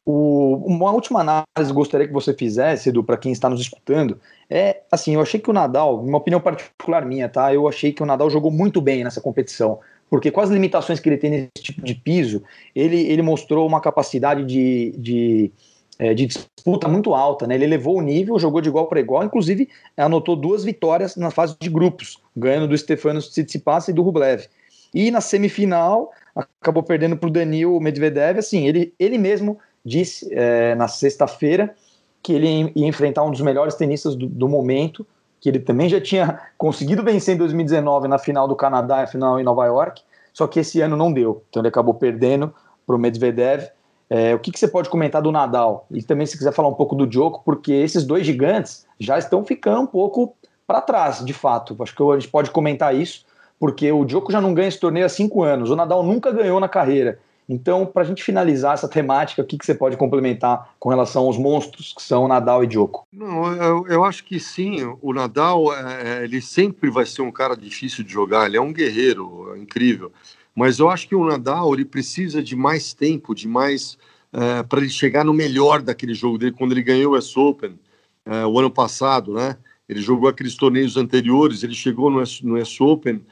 [0.06, 4.82] O, uma última análise gostaria que você fizesse, Edu, para quem está nos escutando, é
[4.90, 7.52] assim, eu achei que o Nadal, uma opinião particular minha, tá?
[7.52, 9.80] Eu achei que o Nadal jogou muito bem nessa competição
[10.10, 12.42] porque com as limitações que ele tem nesse tipo de piso,
[12.74, 15.52] ele, ele mostrou uma capacidade de, de,
[15.98, 17.54] é, de disputa muito alta, né?
[17.54, 21.56] Ele elevou o nível, jogou de igual para igual, inclusive anotou duas vitórias na fase
[21.58, 24.46] de grupos, ganhando do Stefanos Tsitsipas e do Rublev.
[24.94, 30.74] E na semifinal, acabou perdendo para o Danil Medvedev, assim, ele, ele mesmo disse é,
[30.74, 31.74] na sexta-feira
[32.22, 35.06] que ele ia enfrentar um dos melhores tenistas do, do momento,
[35.40, 39.38] que ele também já tinha conseguido vencer em 2019 na final do Canadá e final
[39.38, 41.42] em Nova York, só que esse ano não deu.
[41.48, 42.52] Então ele acabou perdendo
[42.86, 43.68] para o Medvedev.
[44.10, 45.86] É, o que, que, você pode comentar do Nadal?
[45.90, 49.44] E também se quiser falar um pouco do Djoko, porque esses dois gigantes já estão
[49.44, 50.34] ficando um pouco
[50.66, 51.76] para trás, de fato.
[51.80, 53.24] Acho que a gente pode comentar isso,
[53.60, 56.58] porque o Djoko já não ganha esse torneio há cinco anos, o Nadal nunca ganhou
[56.58, 57.18] na carreira.
[57.48, 61.24] Então, para a gente finalizar essa temática, o que, que você pode complementar com relação
[61.24, 63.06] aos monstros que são Nadal e Djoko?
[63.10, 64.84] Não, eu, eu acho que sim.
[65.00, 68.46] O Nadal, é, é, ele sempre vai ser um cara difícil de jogar.
[68.46, 70.12] Ele é um guerreiro é incrível.
[70.58, 73.96] Mas eu acho que o Nadal ele precisa de mais tempo, de mais
[74.32, 76.52] é, para ele chegar no melhor daquele jogo dele.
[76.52, 77.78] Quando ele ganhou o US Open
[78.26, 79.56] é, o ano passado, né?
[79.88, 81.62] Ele jogou aqueles torneios anteriores.
[81.62, 83.24] Ele chegou no US, no US Open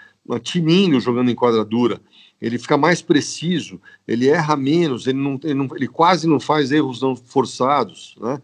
[0.42, 2.00] tinindo jogando em quadradura
[2.40, 6.70] ele fica mais preciso, ele erra menos, ele, não, ele, não, ele quase não faz
[6.70, 8.40] erros não forçados, né?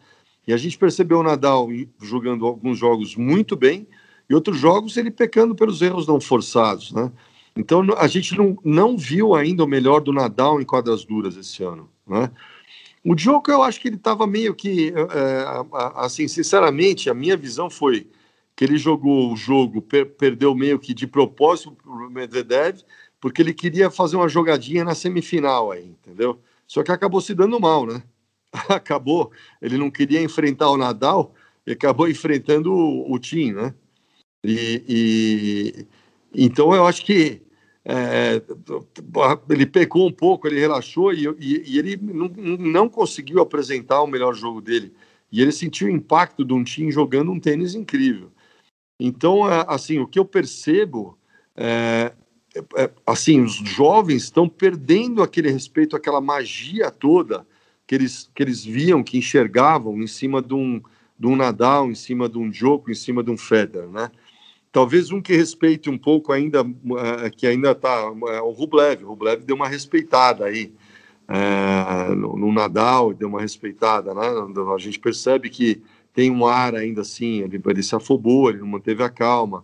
[0.47, 1.69] E a gente percebeu o Nadal
[2.01, 3.87] jogando alguns jogos muito bem
[4.29, 7.13] e outros jogos ele pecando pelos erros não forçados, né?
[7.57, 11.63] Então a gente não, não viu ainda o melhor do Nadal em quadras duras esse
[11.63, 12.31] ano, né?
[13.05, 15.45] O Djoko eu acho que ele estava meio que, é,
[15.97, 18.09] assim, sinceramente, a minha visão foi
[18.55, 22.83] que ele jogou o jogo, per perdeu meio que de propósito o Medvedev,
[23.21, 26.41] porque ele queria fazer uma jogadinha na semifinal aí, entendeu?
[26.67, 28.03] Só que acabou se dando mal, né?
[28.69, 31.35] Acabou, ele não queria enfrentar o Nadal
[31.67, 33.75] e acabou enfrentando o, o Tim, né?
[34.45, 35.87] E, e,
[36.35, 37.43] então eu acho que
[37.85, 38.41] é,
[39.51, 44.07] ele pecou um pouco, ele relaxou e, e, e ele não, não, conseguiu apresentar o
[44.07, 44.93] melhor jogo dele.
[45.31, 48.31] E ele sentiu o impacto de um time jogando um tênis incrível.
[49.01, 51.19] Então, é, assim, o que eu percebo
[51.57, 52.13] é,
[52.77, 57.47] é, assim, os jovens estão perdendo aquele respeito, aquela magia toda
[57.87, 60.81] que eles, que eles viam, que enxergavam em cima de um,
[61.19, 64.11] de um Nadal, em cima de um Djoko, em cima de um Federer, né?
[64.73, 69.05] Talvez um que respeite um pouco ainda, uh, que ainda está, é, o Rublev.
[69.05, 70.73] O Rublev deu uma respeitada aí
[71.29, 74.23] uh, no, no, Nadal, deu uma respeitada, né?
[74.75, 75.83] A gente percebe que
[76.15, 79.63] tem um ar ainda assim, ele, ele se afobou, ele não manteve a calma.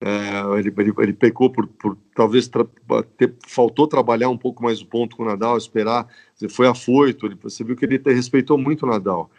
[0.00, 2.66] É, ele, ele, ele, pecou por, por talvez tra
[3.16, 6.06] ter, faltou trabalhar um pouco mais o ponto com o Nadal, esperar,
[6.50, 9.30] foi afoito, ele, você viu que ele respeitou muito o Nadal.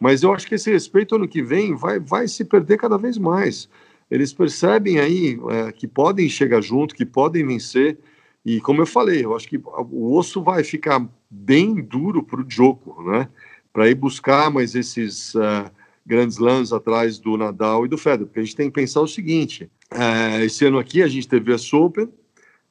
[0.00, 3.16] Mas eu acho que esse respeito ano que vem vai, vai se perder cada vez
[3.16, 3.68] mais.
[4.10, 7.98] Eles percebem aí é, que podem chegar junto, que podem vencer,
[8.44, 12.44] e como eu falei, eu acho que o osso vai ficar bem duro para o
[12.44, 13.28] Djoko, né?
[13.72, 15.70] Para ir buscar mais esses uh,
[16.06, 19.06] grandes lãs atrás do Nadal e do Federer, porque a gente tem que pensar o
[19.06, 22.08] seguinte: é, esse ano aqui a gente teve a Open,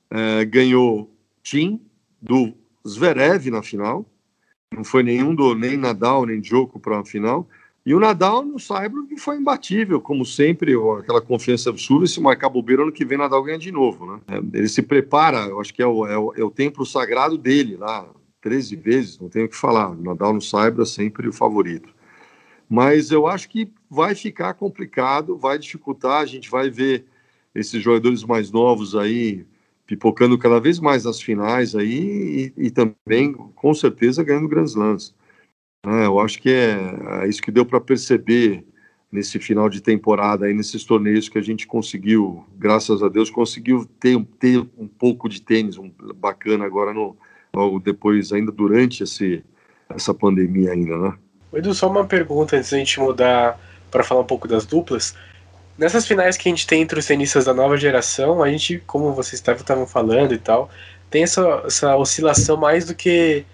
[0.09, 1.79] é, ganhou Tim
[2.19, 2.53] do
[2.87, 4.03] Zverev na final,
[4.73, 7.47] não foi nenhum do nem Nadal nem Djoko para a final.
[7.87, 12.05] E o Nadal no Saibro foi imbatível, como sempre, aquela confiança absurda.
[12.05, 14.05] Se marcar bobeira, ano que vem Nadal ganha de novo.
[14.05, 14.19] Né?
[14.27, 17.37] É, ele se prepara, eu acho que é o, é o, é o templo sagrado
[17.37, 18.05] dele lá,
[18.41, 19.91] 13 vezes, não tenho o que falar.
[19.91, 21.87] O Nadal no Saibro é sempre o favorito.
[22.69, 27.05] Mas eu acho que vai ficar complicado, vai dificultar, a gente vai ver
[27.55, 29.45] esses jogadores mais novos aí
[29.85, 35.15] pipocando cada vez mais nas finais aí e, e também, com certeza, ganhando grandes lances.
[35.87, 38.65] É, eu acho que é, é isso que deu para perceber
[39.09, 43.87] nesse final de temporada aí, nesses torneios que a gente conseguiu, graças a Deus, conseguiu
[43.99, 47.15] ter, ter um pouco de tênis um, bacana agora no,
[47.53, 49.43] logo depois, ainda durante esse,
[49.89, 51.13] essa pandemia ainda, né?
[51.53, 53.57] Edu, só uma pergunta antes da gente mudar
[53.89, 55.15] para falar um pouco das duplas.
[55.77, 59.13] Nessas finais que a gente tem entre os tenistas da nova geração, a gente, como
[59.13, 60.69] vocês estavam falando e tal,
[61.09, 63.45] tem essa, essa oscilação mais do que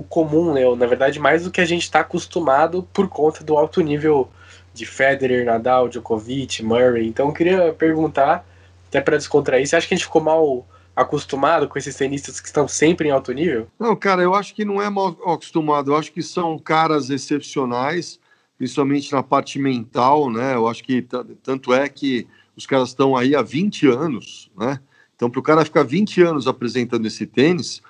[0.00, 0.66] o comum, né?
[0.66, 4.30] Ou, na verdade, mais do que a gente está acostumado por conta do alto nível
[4.72, 7.06] de Federer, Nadal, Djokovic, Murray.
[7.06, 8.46] Então, eu queria perguntar,
[8.88, 12.46] até para descontrair, você acha que a gente ficou mal acostumado com esses tenistas que
[12.46, 13.68] estão sempre em alto nível?
[13.78, 15.92] Não, cara, eu acho que não é mal acostumado.
[15.92, 18.18] Eu acho que são caras excepcionais,
[18.56, 20.54] principalmente na parte mental, né?
[20.54, 21.06] Eu acho que
[21.42, 24.80] tanto é que os caras estão aí há 20 anos, né?
[25.14, 27.82] Então, para o cara ficar 20 anos apresentando esse tênis,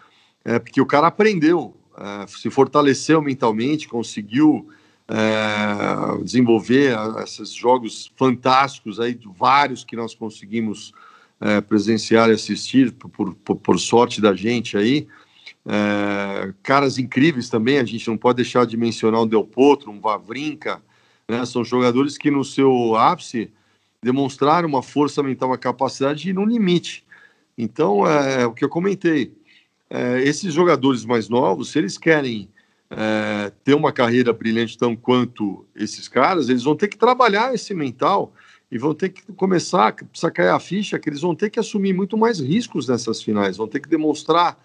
[0.45, 4.71] é porque o cara aprendeu, é, se fortaleceu mentalmente, conseguiu
[5.07, 10.95] é, desenvolver esses jogos fantásticos aí, vários que nós conseguimos
[11.39, 15.07] é, presenciar e assistir, por, por, por, sorte da gente aí.
[16.63, 20.83] Caras incríveis também, a gente não pode deixar de mencionar o Del Potro, um Vavrinka,
[21.29, 21.45] né?
[21.45, 23.51] são jogadores que no seu ápice
[24.03, 27.05] demonstraram uma força mental, uma capacidade de no limite.
[27.59, 29.35] Então, é o que eu comentei,
[29.91, 32.49] é, esses jogadores mais novos, se eles querem
[32.89, 37.75] é, ter uma carreira brilhante tão quanto esses caras, eles vão ter que trabalhar esse
[37.75, 38.33] mental
[38.71, 41.93] e vão ter que começar, precisa cair a ficha, que eles vão ter que assumir
[41.93, 44.57] muito mais riscos nessas finais, vão ter que demonstrar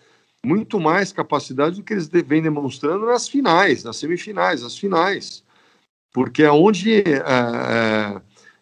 [0.46, 5.44] muito mais capacidade do que eles vêm demonstrando nas finais, nas semifinais, nas finais.
[6.14, 8.22] Porque é onde é, é,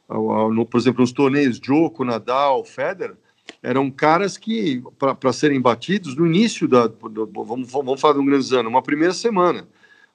[0.09, 3.17] no, por exemplo, nos torneios Joko, Nadal, Federer,
[3.61, 6.87] eram caras que, para serem batidos, no início da.
[6.87, 9.67] Do, vamos, vamos falar de um grande ano, uma primeira semana.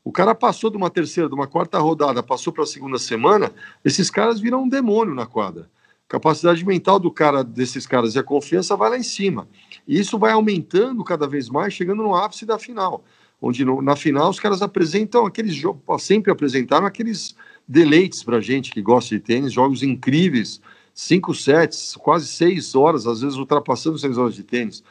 [0.04, 3.52] O cara passou de uma terceira, de uma quarta rodada, passou para a segunda semana,
[3.84, 5.68] esses caras viram um demônio na quadra.
[6.08, 9.46] Capacidade mental do cara, desses caras e a confiança vai lá em cima.
[9.86, 13.04] E isso vai aumentando cada vez mais, chegando no ápice da final.
[13.40, 17.36] Onde no, na final os caras apresentam aqueles jogos, sempre apresentaram aqueles
[17.66, 20.60] deleites para gente que gosta de tênis, jogos incríveis,
[21.00, 24.82] cinco sets, quase seis horas, às vezes ultrapassando seis horas de tênis.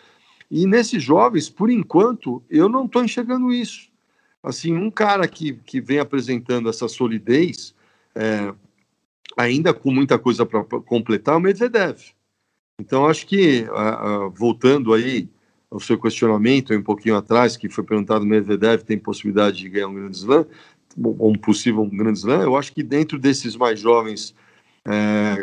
[0.49, 3.89] E nesses jovens, por enquanto, eu não estou enxergando isso.
[4.41, 7.75] Assim, um cara que, que vem apresentando essa solidez,
[8.15, 8.53] é,
[9.35, 11.99] ainda com muita coisa para completar, é o Medvedev.
[12.79, 13.65] Então, acho que,
[14.33, 15.27] voltando aí
[15.69, 19.89] ao seu questionamento, um pouquinho atrás, que foi perguntado, o Medvedev tem possibilidade de ganhar
[19.89, 20.45] um grande slam,
[21.03, 24.33] ou um possível um grande slam, eu acho que dentro desses mais jovens,
[24.87, 25.35] é,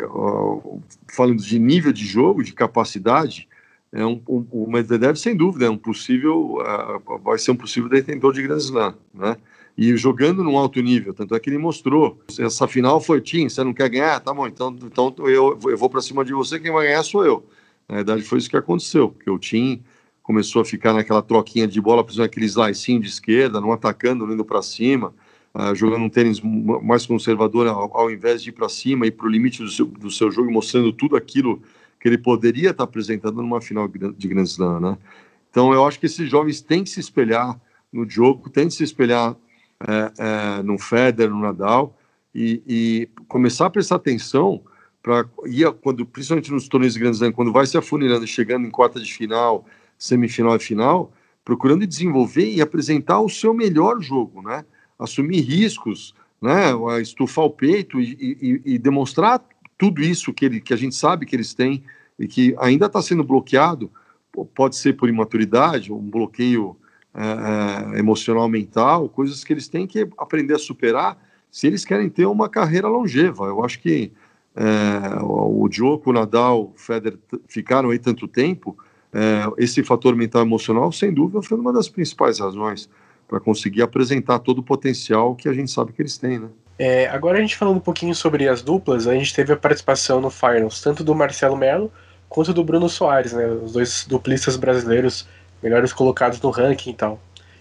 [1.07, 3.47] falando de nível de jogo, de capacidade,
[3.93, 7.87] é um, um, o Medvedev, sem dúvida, é um possível, uh, vai ser um possível
[7.87, 9.37] detentor de grande slam, né?
[9.77, 12.19] E jogando num alto nível, tanto é que ele mostrou.
[12.39, 14.19] Essa final foi Tim, você não quer ganhar?
[14.19, 17.25] Tá bom, então, então eu, eu vou para cima de você, quem vai ganhar sou
[17.25, 17.45] eu.
[17.87, 19.83] Na verdade, foi isso que aconteceu, porque o Tim
[20.23, 24.33] começou a ficar naquela troquinha de bola, exemplo, aquele slicinho de esquerda, não atacando, não
[24.33, 25.13] indo para cima,
[25.55, 29.25] uh, jogando um tênis mais conservador, ao, ao invés de ir para cima e para
[29.25, 31.61] o limite do seu, do seu jogo, mostrando tudo aquilo
[31.99, 34.97] que ele poderia estar apresentando numa final de Grand Slam, né?
[35.49, 37.59] Então, eu acho que esses jovens têm que se espelhar
[37.91, 39.37] no jogo, têm que se espelhar
[39.87, 40.11] é,
[40.59, 41.97] é, no Federer, no Nadal,
[42.33, 44.61] e, e, começar a prestar atenção
[45.01, 48.69] para ir, quando, principalmente nos torneios de Grand Slam, quando vai se afunilando, chegando em
[48.69, 49.65] quarta de final,
[49.97, 51.13] semifinal e final,
[51.45, 54.65] procurando desenvolver e apresentar o seu melhor jogo, né?
[54.97, 56.71] Assumir riscos, né?
[57.01, 59.43] Estufar o peito e, e, e demonstrar
[59.77, 61.83] tudo isso que, ele, que a gente sabe que eles têm
[62.17, 63.91] e que ainda está sendo bloqueado,
[64.53, 66.77] pode ser por imaturidade, um bloqueio
[67.13, 71.17] é, é, emocional mental, coisas que eles têm que aprender a superar
[71.49, 73.45] se eles querem ter uma carreira longeva.
[73.45, 74.11] Eu acho que
[74.55, 78.77] é, o Djoko, o Nadal, o Federer ficaram aí tanto tempo,
[79.13, 82.89] é, esse fator mental emocional, sem dúvida, foi uma das principais razões
[83.27, 86.47] para conseguir apresentar todo o potencial que a gente sabe que eles têm, né?
[86.77, 90.19] É, agora a gente falando um pouquinho sobre as duplas, a gente teve a participação
[90.19, 91.91] no Finals tanto do Marcelo Melo
[92.27, 95.25] quanto do Bruno Soares, né, os dois duplistas brasileiros
[95.63, 97.19] melhores colocados no ranking e tal.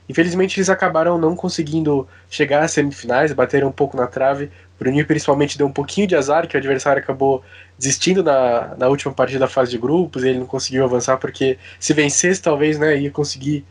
[0.09, 4.51] Infelizmente eles acabaram não conseguindo chegar às semifinais, bateram um pouco na trave.
[4.79, 7.43] Bruninho principalmente deu um pouquinho de azar, que o adversário acabou
[7.79, 11.95] desistindo na, na última partida da fase de grupos, ele não conseguiu avançar porque se
[11.95, 13.65] vencesse talvez né, ia conseguir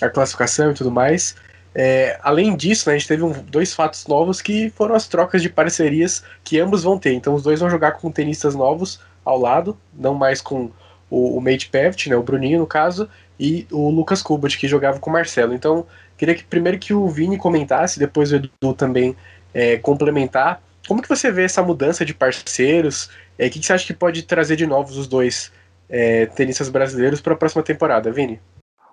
[0.00, 1.34] a classificação e tudo mais.
[1.74, 5.42] É, além disso, né, a gente teve um, dois fatos novos que foram as trocas
[5.42, 7.12] de parcerias que ambos vão ter.
[7.14, 10.70] Então os dois vão jogar com tenistas novos ao lado, não mais com
[11.10, 15.00] o, o Mate Pavitt, né, o Bruninho no caso, e o Lucas Kubat, que jogava
[15.00, 15.54] com o Marcelo.
[15.54, 19.16] Então, queria que primeiro que o Vini comentasse, depois o Edu também
[19.52, 20.62] é, complementar.
[20.86, 23.10] Como que você vê essa mudança de parceiros?
[23.38, 25.50] É, o que, que, você acha que pode trazer de novos os dois
[25.88, 28.40] é, tenistas brasileiros para a próxima temporada, Vini?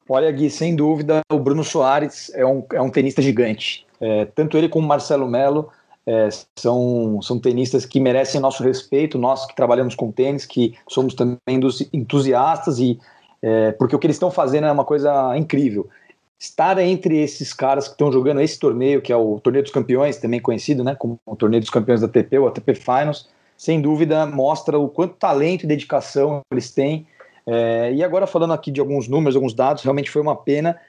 [0.08, 3.86] Olha, Gui, sem dúvida, o Bruno Soares é um, é um tenista gigante.
[4.00, 5.70] É, tanto ele como o Marcelo Melo
[6.06, 11.14] é, são, são tenistas que merecem nosso respeito, nós que trabalhamos com tênis, que somos
[11.14, 13.00] também dos entusiastas, e
[13.42, 15.88] é, porque o que eles estão fazendo é uma coisa incrível.
[16.40, 20.18] Estar entre esses caras que estão jogando esse torneio, que é o Torneio dos Campeões,
[20.18, 24.26] também conhecido né, como o Torneio dos Campeões da ATP, o ATP Finals, sem dúvida
[24.26, 27.06] mostra o quanto talento e dedicação eles têm
[27.46, 30.80] é, e agora falando aqui de alguns números, alguns dados, realmente foi uma pena.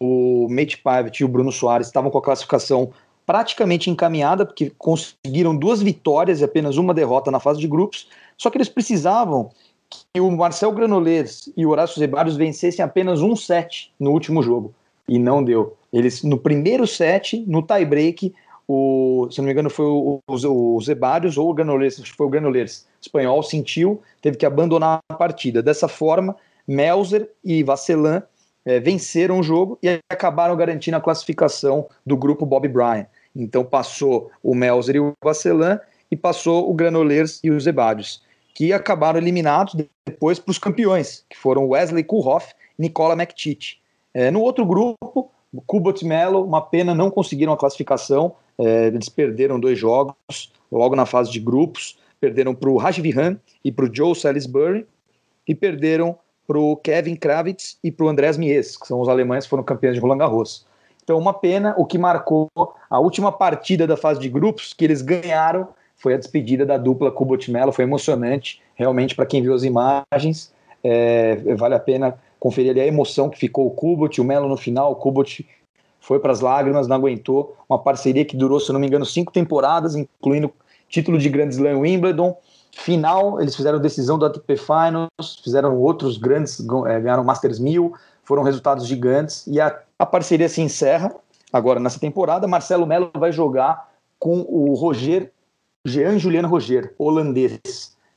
[0.00, 2.90] O Mate Pavitt e o Bruno Soares estavam com a classificação
[3.26, 8.48] praticamente encaminhada, porque conseguiram duas vitórias e apenas uma derrota na fase de grupos, só
[8.48, 9.50] que eles precisavam
[9.90, 14.72] que o Marcel Granollers e o Horácio Zeballos vencessem apenas um set no último jogo,
[15.06, 15.76] e não deu.
[15.92, 18.34] Eles, no primeiro set, no tie-break,
[18.68, 22.30] o, se não me engano, foi o, o, o Zebários ou o Granollers, foi o
[22.30, 25.62] Granollers espanhol, sentiu, teve que abandonar a partida.
[25.62, 28.22] Dessa forma, Melzer e Vasselan
[28.66, 33.06] é, venceram o jogo e acabaram garantindo a classificação do grupo Bob Bryan.
[33.34, 38.22] Então passou o Melzer e o Vasselan e passou o Granollers e o Zebários,
[38.54, 39.74] que acabaram eliminados
[40.06, 43.80] depois para os campeões, que foram Wesley Kulhoff e Nicola McTeach.
[44.12, 45.30] É, no outro grupo,
[45.66, 51.06] Kubot Melo, uma pena, não conseguiram a classificação, é, eles perderam dois jogos logo na
[51.06, 54.86] fase de grupos, perderam para o Rajvihan e para o Joe Salisbury.
[55.46, 59.44] E perderam para o Kevin Kravitz e para o Andrés Mies, que são os alemães
[59.44, 60.66] que foram campeões de Roland Garros.
[61.02, 62.50] Então, uma pena, o que marcou
[62.90, 67.10] a última partida da fase de grupos, que eles ganharam foi a despedida da dupla
[67.10, 70.52] Kubot Melo, foi emocionante, realmente para quem viu as imagens,
[70.84, 74.92] é, vale a pena conferir ali a emoção que ficou o Kubot, o no final,
[74.92, 75.46] o Kubot
[76.08, 79.30] foi para as lágrimas, não aguentou, uma parceria que durou, se não me engano, cinco
[79.30, 80.50] temporadas, incluindo
[80.88, 82.34] título de Grand Slam Wimbledon,
[82.72, 87.92] final, eles fizeram decisão do ATP Finals, fizeram outros grandes, é, ganharam Masters 1000,
[88.24, 91.14] foram resultados gigantes, e a, a parceria se encerra
[91.52, 95.30] agora nessa temporada, Marcelo Melo vai jogar com o Roger
[95.84, 97.60] Jean Juliano Roger, holandês,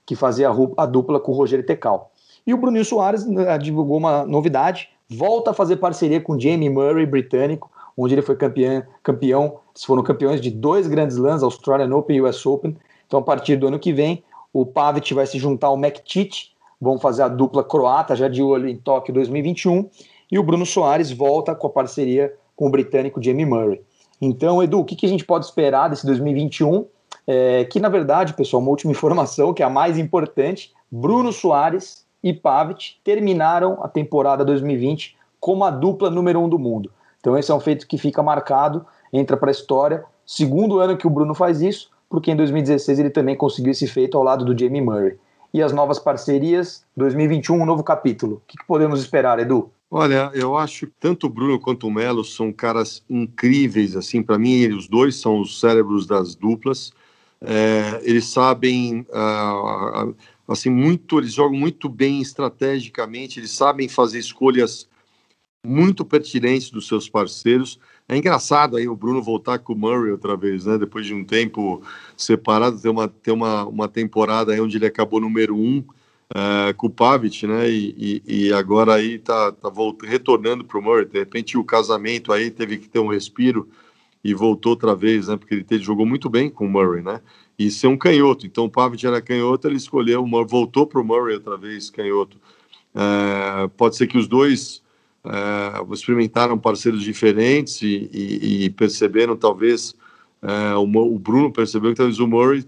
[0.05, 2.09] que fazia a, dupla com o Roger Tecal.
[2.47, 7.05] E o Bruninho Soares né, divulgou uma novidade, volta a fazer parceria com Jamie Murray,
[7.05, 7.69] britânico,
[8.03, 12.21] onde ele foi campeão, campeão eles foram campeões de dois grandes lãs, Australian Open e
[12.21, 12.75] US Open.
[13.05, 16.49] Então, a partir do ano que vem, o Pavic vai se juntar ao Mektic,
[16.79, 19.89] vão fazer a dupla croata, já de olho em Tóquio 2021,
[20.31, 23.81] e o Bruno Soares volta com a parceria com o britânico Jamie Murray.
[24.19, 26.85] Então, Edu, o que, que a gente pode esperar desse 2021?
[27.27, 32.05] É, que na verdade, pessoal, uma última informação que é a mais importante: Bruno Soares
[32.23, 36.91] e Pavic terminaram a temporada 2020 como a dupla número um do mundo.
[37.21, 40.03] Então esse é um feito que fica marcado, entra para a história.
[40.25, 44.17] Segundo ano que o Bruno faz isso, porque em 2016 ele também conseguiu esse feito
[44.17, 45.17] ao lado do Jamie Murray.
[45.53, 48.35] E as novas parcerias, 2021, um novo capítulo.
[48.35, 49.69] O que, podemos esperar, Edu?
[49.89, 54.39] Olha, eu acho que tanto o Bruno quanto o Melo são caras incríveis, assim, para
[54.39, 56.93] mim, os dois são os cérebros das duplas.
[57.41, 60.15] É, eles sabem, uh,
[60.47, 64.87] assim, muito, eles jogam muito bem estrategicamente, eles sabem fazer escolhas
[65.65, 67.79] muito pertinentes dos seus parceiros.
[68.07, 70.77] É engraçado aí o Bruno voltar com o Murray outra vez, né?
[70.77, 71.81] Depois de um tempo
[72.17, 76.87] separado, ter uma, ter uma, uma temporada aí onde ele acabou número um uh, com
[76.87, 77.69] o Pavic, né?
[77.69, 81.05] E, e, e, agora aí tá, tá voltando, retornando para o Murray.
[81.05, 83.69] De repente o casamento aí teve que ter um respiro
[84.23, 85.37] e voltou outra vez, né?
[85.37, 87.21] Porque ele, ele jogou muito bem com o Murray, né?
[87.57, 88.47] E ser um canhoto.
[88.47, 92.37] Então o Pavic era canhoto, ele escolheu, voltou para o Murray outra vez, canhoto.
[92.95, 94.81] Uh, pode ser que os dois
[95.25, 99.95] uh, experimentaram parceiros diferentes e, e, e perceberam talvez
[100.41, 102.65] uh, o, o, Bruno percebeu que talvez o Murray,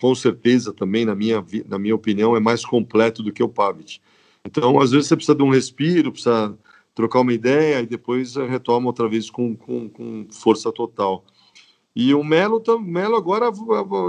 [0.00, 4.00] com certeza também na minha na minha opinião é mais completo do que o Pavic.
[4.44, 6.56] Então às vezes você precisa de um respiro, precisa
[6.94, 11.24] trocar uma ideia e depois retoma outra vez com, com, com força total.
[11.94, 13.50] E o Melo, Melo agora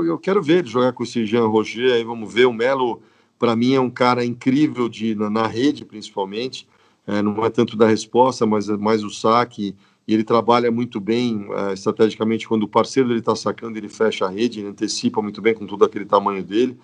[0.06, 2.46] eu quero ver ele jogar com esse Jean Roger, aí vamos ver.
[2.46, 3.02] O Melo,
[3.40, 6.68] para mim, é um cara incrível de, na, na rede, principalmente.
[7.12, 9.76] É, não é tanto da resposta, mas é mais o saque.
[10.08, 12.48] E ele trabalha muito bem é, estrategicamente.
[12.48, 15.68] Quando o parceiro dele está sacando, ele fecha a rede, ele antecipa muito bem com
[15.68, 16.80] todo aquele tamanho dele.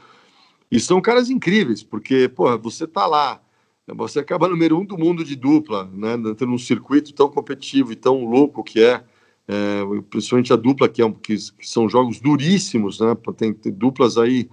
[0.70, 3.42] E são caras incríveis, porque, pô, você está lá,
[3.88, 6.18] você acaba número um do mundo de dupla, né?
[6.18, 9.02] Dentro num circuito tão competitivo e tão louco que é,
[9.48, 13.16] é principalmente a dupla, que, é, que, que são jogos duríssimos, né?
[13.38, 14.50] Tem, tem duplas aí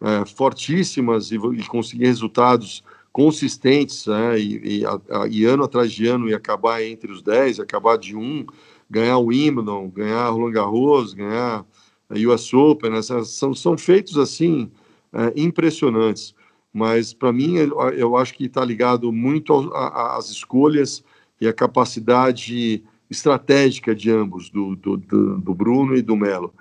[0.00, 2.84] é, fortíssimas e, e, conseguir resultados
[3.16, 4.38] consistentes, né?
[4.38, 5.00] E, e, a,
[5.30, 8.44] e, ano atrás de ano e acabar entre os 10, acabar de um,
[8.90, 11.64] ganhar o Wimbledon, ganhar Roland Garros, ganhar
[12.10, 13.00] a US Open, né?
[13.00, 14.70] são, são feitos assim
[15.14, 16.34] é, impressionantes
[16.76, 17.54] mas para mim
[17.96, 21.02] eu acho que está ligado muito às escolhas
[21.40, 26.52] e à capacidade estratégica de ambos, do, do, do, do Bruno e do Melo.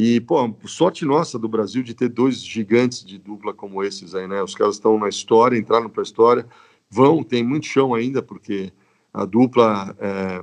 [0.00, 4.28] E, pô, sorte nossa do Brasil de ter dois gigantes de dupla como esses aí,
[4.28, 4.40] né?
[4.40, 6.46] Os caras estão na história, entraram para a história,
[6.88, 8.72] vão, tem muito chão ainda, porque
[9.12, 10.40] a dupla, é,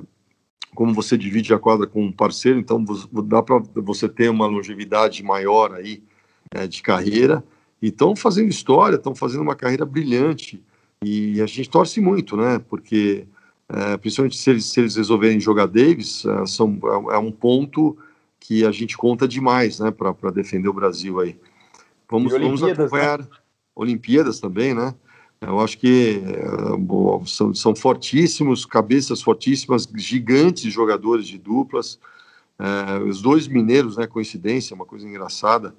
[0.75, 2.83] como você divide a quadra com um parceiro, então
[3.23, 6.03] dá para você ter uma longevidade maior aí
[6.51, 7.41] é, de carreira
[7.81, 10.61] e estão fazendo história, estão fazendo uma carreira brilhante.
[11.01, 12.59] E a gente torce muito, né?
[12.59, 13.25] Porque,
[13.69, 17.97] é, principalmente se eles, se eles resolverem jogar Davis, é, são, é, é um ponto
[18.45, 19.89] que a gente conta demais, né?
[19.91, 21.37] Para defender o Brasil aí.
[22.09, 22.71] Vamos, vamos né?
[22.71, 23.27] acompanhar né?
[23.75, 24.93] Olimpíadas também, né?
[25.41, 31.99] Eu acho que é, são, são, fortíssimos, cabeças fortíssimas, gigantes jogadores de duplas.
[32.59, 34.05] É, os dois mineiros, né?
[34.05, 35.73] Coincidência, uma coisa engraçada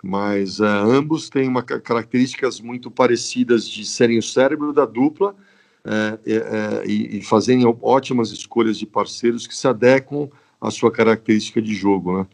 [0.00, 5.34] mas uh, ambos têm uma, características muito parecidas de serem o cérebro da dupla
[6.86, 10.28] e, e, fazerem ótimas escolhas de parceiros que se adequam
[10.60, 12.26] à sua característica de jogo, né?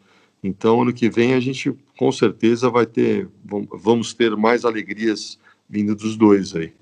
[0.42, 3.28] Então, ano que vem a gente com certeza vai ter,
[3.72, 6.72] vamos ter mais alegrias vindo dos dois aí.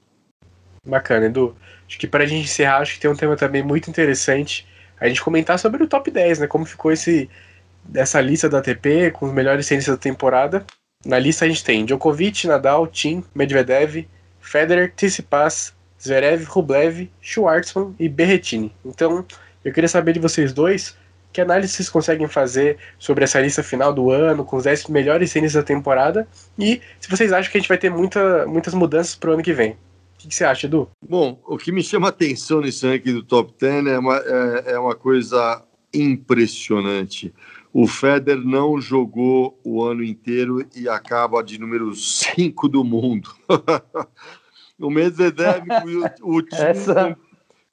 [0.85, 1.55] Bacana, Edu.
[1.87, 4.67] Acho que para a gente encerrar, acho que tem um tema também muito interessante
[4.99, 6.47] a gente comentar sobre o top 10, né?
[6.47, 7.29] Como ficou esse
[7.85, 10.65] dessa lista da ATP com os melhores tenistas da temporada.
[11.05, 14.07] Na lista a gente tem Djokovic, Nadal, Tim, Medvedev,
[14.41, 18.73] Federer, Tsitsipas, Zverev, Rublev, Schwartzman e Berrettini.
[18.85, 19.25] Então,
[19.65, 20.97] eu queria saber de vocês dois
[21.33, 25.33] Que análise vocês conseguem fazer sobre essa lista final do ano, com os 10 melhores
[25.33, 26.29] tênis da temporada?
[26.59, 29.43] E se vocês acham que a gente vai ter muita, muitas mudanças para o ano
[29.43, 29.73] que vem?
[29.73, 30.89] O que você acha, Edu?
[31.09, 34.79] Bom, o que me chama atenção nesse ranking do top 10 é uma, é, é
[34.79, 37.33] uma coisa impressionante.
[37.73, 43.31] O Federer não jogou o ano inteiro e acaba de número 5 do mundo.
[44.79, 45.65] o Medvedev,
[46.23, 47.17] o, o time Essa...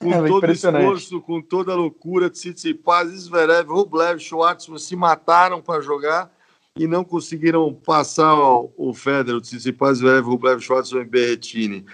[0.00, 5.60] com, com é todo esforço, com toda a loucura, Tsitsipas, Zverev, Rublev, Schwartzman se mataram
[5.60, 6.32] para jogar
[6.74, 11.84] e não conseguiram passar o, o Federer, o Tsitsipas, Zverev, Rublev, Schwartzman e Berrettini.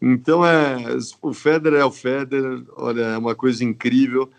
[0.00, 0.76] Então, é,
[1.22, 4.30] o Federer é o Federer, olha, é uma coisa incrível.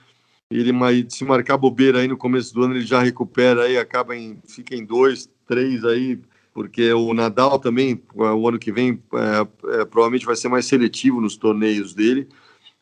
[0.52, 0.72] Ele
[1.10, 4.76] se marcar bobeira aí no começo do ano, ele já recupera aí, acaba em, fica
[4.76, 6.20] em dois, três aí,
[6.54, 11.20] porque o Nadal também, o ano que vem, é, é, provavelmente vai ser mais seletivo
[11.20, 12.30] nos torneios dele.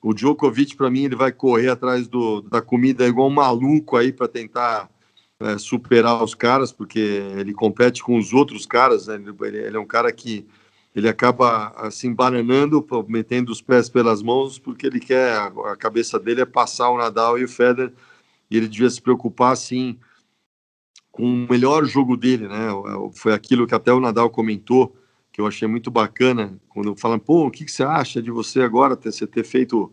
[0.04, 4.12] O Djokovic, para mim, ele vai correr atrás do, da comida igual um maluco aí
[4.12, 4.90] para tentar
[5.40, 9.08] é, superar os caras, porque ele compete com os outros caras.
[9.08, 9.16] Né?
[9.16, 10.46] Ele, ele, é um cara que
[10.94, 16.42] ele acaba assim bananando, metendo os pés pelas mãos, porque ele quer, a cabeça dele
[16.42, 17.94] é passar o Nadal e o Federer,
[18.52, 19.98] e ele devia se preocupar assim
[21.12, 22.68] com o melhor jogo dele, né?
[23.14, 24.96] Foi aquilo que até o Nadal comentou,
[25.34, 28.62] que eu achei muito bacana, quando falam, pô, o que, que você acha de você
[28.62, 29.92] agora ter, você ter feito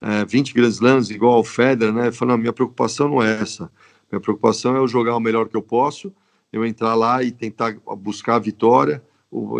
[0.00, 2.10] é, 20 Grand Slams igual ao Federer, né?
[2.10, 3.70] Falando, minha preocupação não é essa,
[4.10, 6.10] minha preocupação é eu jogar o melhor que eu posso,
[6.50, 9.04] eu entrar lá e tentar buscar a vitória,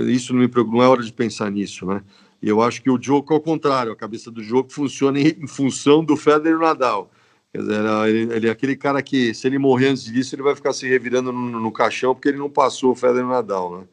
[0.06, 2.02] isso não, me, não é hora de pensar nisso, né?
[2.40, 5.46] E eu acho que o jogo, ao contrário, a cabeça do jogo funciona em, em
[5.46, 7.10] função do Federer e Nadal.
[7.52, 10.54] Quer dizer, ele, ele, é aquele cara que, se ele morrer antes disso, ele vai
[10.54, 13.80] ficar se revirando no, no caixão porque ele não passou o Federer e o Nadal,
[13.80, 13.86] né?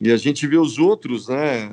[0.00, 1.70] E a gente vê os outros, né?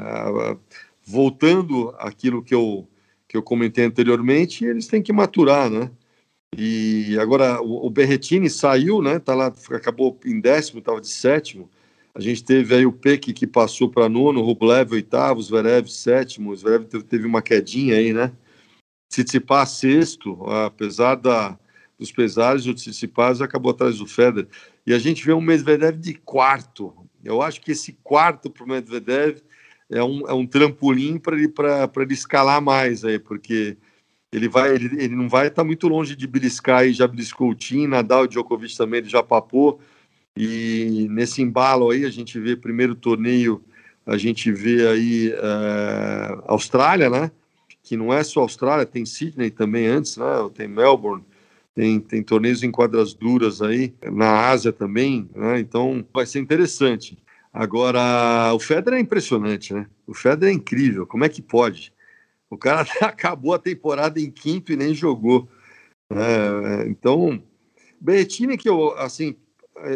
[1.03, 2.87] Voltando àquilo que eu,
[3.27, 5.91] que eu comentei anteriormente, eles têm que maturar, né?
[6.55, 9.19] E agora o, Berretini saiu, né?
[9.19, 11.69] Tá lá, acabou em décimo, estava de sétimo
[12.13, 16.85] a gente teve aí o Peck que passou para nono, Rublev oitavo, Zverev sétimo, Zverev
[17.03, 18.31] teve uma quedinha aí, né?
[19.09, 21.57] Tsitsipas sexto, apesar da,
[21.97, 24.47] dos pesares, o Tsitsipas acabou atrás do Federer.
[24.85, 26.93] E a gente vê um Medvedev de quarto.
[27.23, 29.39] Eu acho que esse quarto para o Medvedev
[29.89, 31.51] é um, é um trampolim para ele,
[31.95, 33.77] ele escalar mais aí, porque
[34.31, 37.49] ele, vai, ele, ele não vai estar tá muito longe de beliscar e já beliscou
[37.49, 39.79] o Tim, Nadal Djokovic também, ele já papou.
[40.35, 43.61] E nesse embalo aí, a gente vê primeiro torneio,
[44.05, 47.31] a gente vê aí uh, Austrália, né?
[47.83, 50.25] Que não é só Austrália, tem Sydney também antes, né?
[50.53, 51.25] Tem Melbourne,
[51.73, 55.59] tem, tem torneios em quadras duras aí, na Ásia também, né?
[55.59, 57.17] Então vai ser interessante.
[57.53, 59.87] Agora, o Federer é impressionante, né?
[60.07, 61.93] O Federer é incrível, como é que pode?
[62.49, 65.49] O cara acabou a temporada em quinto e nem jogou.
[66.09, 67.41] É, então,
[67.99, 69.35] Berrettini que eu, assim,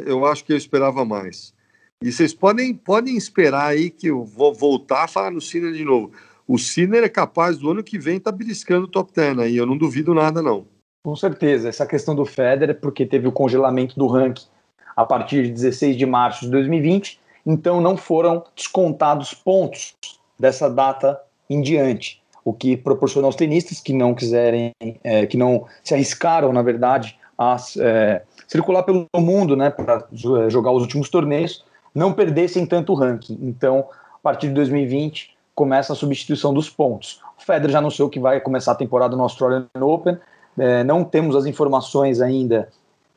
[0.05, 1.53] eu acho que eu esperava mais.
[2.01, 5.83] E vocês podem, podem esperar aí que eu vou voltar a falar no Sinner de
[5.83, 6.11] novo.
[6.47, 9.57] O Sinner é capaz do ano que vem estar tá beliscando o top 10 aí,
[9.57, 10.67] eu não duvido nada não.
[11.05, 14.47] Com certeza, essa questão do Federer, porque teve o congelamento do ranking
[14.97, 19.95] a partir de 16 de março de 2020, então não foram descontados pontos
[20.39, 24.71] dessa data em diante, o que proporcionou aos tenistas que não quiserem,
[25.03, 30.07] é, que não se arriscaram, na verdade, a é, circular pelo mundo, né, para
[30.47, 33.37] jogar os últimos torneios, não perdessem tanto ranking.
[33.43, 37.21] Então, a partir de 2020, começa a substituição dos pontos.
[37.37, 40.17] O Federer já anunciou que vai começar a temporada no Australian Open.
[40.57, 42.69] É, não temos as informações ainda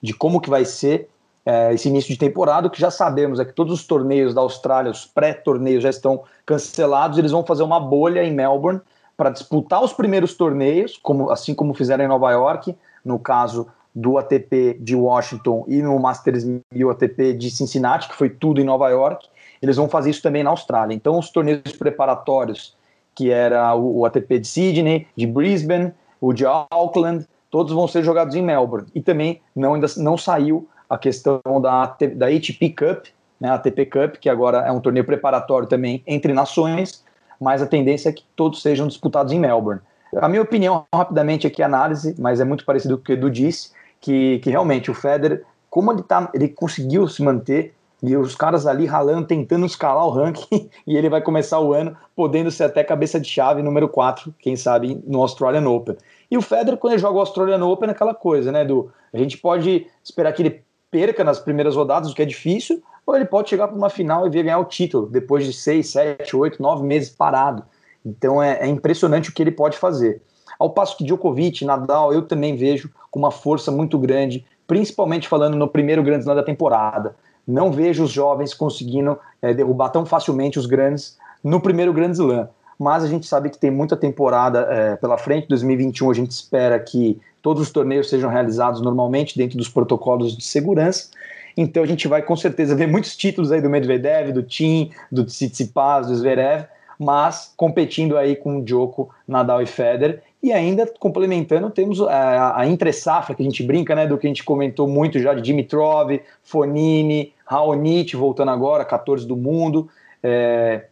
[0.03, 1.09] de como que vai ser
[1.45, 2.66] é, esse início de temporada.
[2.66, 6.22] O que já sabemos é que todos os torneios da Austrália, os pré-torneios já estão
[6.45, 7.18] cancelados.
[7.18, 8.80] Eles vão fazer uma bolha em Melbourne
[9.16, 14.16] para disputar os primeiros torneios, como, assim como fizeram em Nova York, no caso do
[14.16, 18.89] ATP de Washington e no Masters 1000 ATP de Cincinnati, que foi tudo em Nova
[18.91, 19.26] York.
[19.61, 20.95] Eles vão fazer isso também na Austrália.
[20.95, 22.76] Então, os torneios preparatórios,
[23.12, 28.35] que era o, ATP de Sydney, de Brisbane, o de Auckland, todos vão ser jogados
[28.35, 28.89] em Melbourne.
[28.95, 33.07] E também não, ainda não saiu a questão da, da ATP Cup,
[33.41, 37.05] né, a ATP Cup, que agora é um torneio preparatório também entre nações,
[37.41, 39.81] mas a tendência é que todos sejam disputados em Melbourne.
[40.16, 43.31] A minha opinião, rapidamente aqui, análise, mas é muito parecido com o que o Edu
[43.31, 48.34] disse, que, que realmente o Federer, como ele, tá, ele conseguiu se manter e os
[48.34, 52.64] caras ali ralando, tentando escalar o ranking, e ele vai começar o ano podendo ser
[52.64, 55.96] até cabeça de chave número 4, quem sabe, no Australian Open.
[56.30, 59.18] E o Federer, quando ele joga o Australian Open, é aquela coisa, né, do a
[59.18, 63.24] gente pode esperar que ele perca nas primeiras rodadas, o que é difícil, ou ele
[63.24, 66.62] pode chegar para uma final e vir ganhar o título, depois de 6, 7, 8,
[66.62, 67.62] 9 meses parado.
[68.05, 70.20] Então é, é impressionante o que ele pode fazer.
[70.59, 75.57] Ao passo que Djokovic, Nadal, eu também vejo com uma força muito grande, principalmente falando
[75.57, 77.14] no primeiro Grande da temporada.
[77.49, 82.46] Não vejo os jovens conseguindo é, derrubar tão facilmente os grandes no primeiro Grande Slam.
[82.78, 85.49] Mas a gente sabe que tem muita temporada é, pela frente.
[85.49, 90.44] 2021 a gente espera que todos os torneios sejam realizados normalmente dentro dos protocolos de
[90.44, 91.09] segurança.
[91.57, 95.24] Então a gente vai com certeza ver muitos títulos aí do Medvedev, do Tim, do
[95.24, 96.66] Tsitsipas, do Zverev,
[96.99, 100.22] mas competindo aí com o Djoko, Nadal e Federer.
[100.43, 104.30] E ainda complementando, temos a, a entre-safra que a gente brinca, né, do que a
[104.30, 109.89] gente comentou muito já de Dimitrov, Fonini, Raonic voltando agora, 14 do mundo,
[110.22, 110.84] é,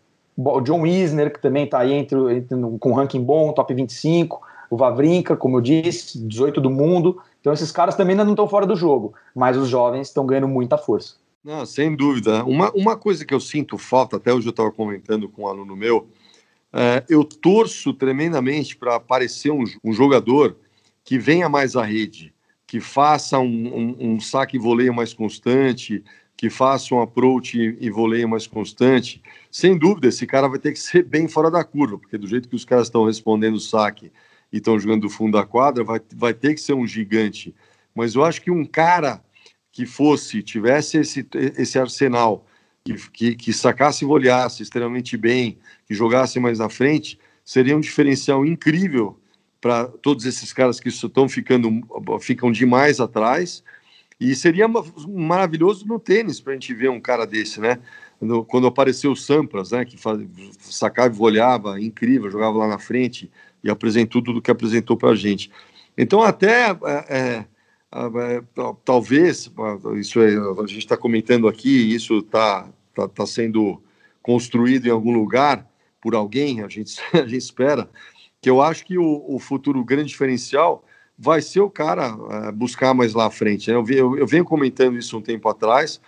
[0.65, 5.37] John Isner, que também está aí entre, entre, com ranking bom, top 25, o Vavrinka,
[5.37, 7.21] como eu disse, 18 do mundo.
[7.41, 10.49] Então esses caras também ainda não estão fora do jogo, mas os jovens estão ganhando
[10.49, 11.15] muita força.
[11.45, 12.45] Não, sem dúvida.
[12.45, 15.77] Uma, uma coisa que eu sinto falta, até hoje eu estava comentando com um aluno
[15.77, 16.09] meu,
[16.79, 20.59] é, eu torço tremendamente para aparecer um, um, jogador
[21.03, 22.35] que venha mais à rede,
[22.67, 26.05] que faça um, um, um saque e voleio mais constante,
[26.37, 29.23] que faça um approach e, voleio mais constante.
[29.51, 32.47] Sem dúvida, esse cara vai ter que ser bem fora da curva, porque do jeito
[32.47, 34.13] que os caras estão respondendo o saque
[34.53, 37.55] e estão jogando do fundo da quadra, vai, vai ter que ser um gigante.
[37.95, 39.25] Mas eu acho que um cara
[39.73, 42.47] que fosse, tivesse esse, esse arsenal,
[42.95, 48.45] que, que, sacasse e voleasse extremamente bem, que jogasse mais na frente, seria um diferencial
[48.45, 49.19] incrível
[49.61, 51.71] para todos esses caras que estão ficando
[52.21, 53.65] ficam demais atrás
[54.21, 54.67] e seria
[55.09, 57.79] maravilhoso no tênis para a gente ver um cara desse, né?
[58.47, 59.85] Quando apareceu o Sampras, né?
[59.85, 60.21] Que faz,
[60.59, 63.31] sacava e voleava, incrível, jogava lá na frente
[63.63, 65.51] e apresentou tudo que apresentou para a gente.
[65.99, 66.77] Então, até é,
[67.09, 67.45] é,
[67.93, 68.43] é,
[68.85, 69.51] talvez,
[69.99, 73.83] isso é, a gente está comentando aqui, isso está tá, tá sendo
[74.23, 75.69] construído em algum lugar
[76.01, 77.89] por alguém, a gente, a gente espera,
[78.41, 80.83] que eu acho que o, o futuro grande diferencial
[81.19, 83.71] vai ser o cara uh, buscar mais lá à frente.
[83.71, 83.77] Né?
[83.77, 86.01] Eu, eu, eu, venho comentando isso um tempo atrás,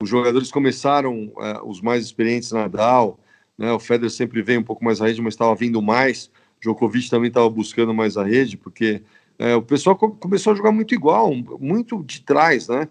[0.00, 3.18] os jogadores começaram, uh, os mais experientes, Nadal,
[3.56, 3.72] né?
[3.72, 6.30] o Federer sempre veio um pouco mais à rede, mas estava vindo mais,
[6.60, 9.02] Djokovic também estava buscando mais a rede, porque
[9.38, 12.88] é, o pessoal começou a jogar muito igual, muito de trás, né?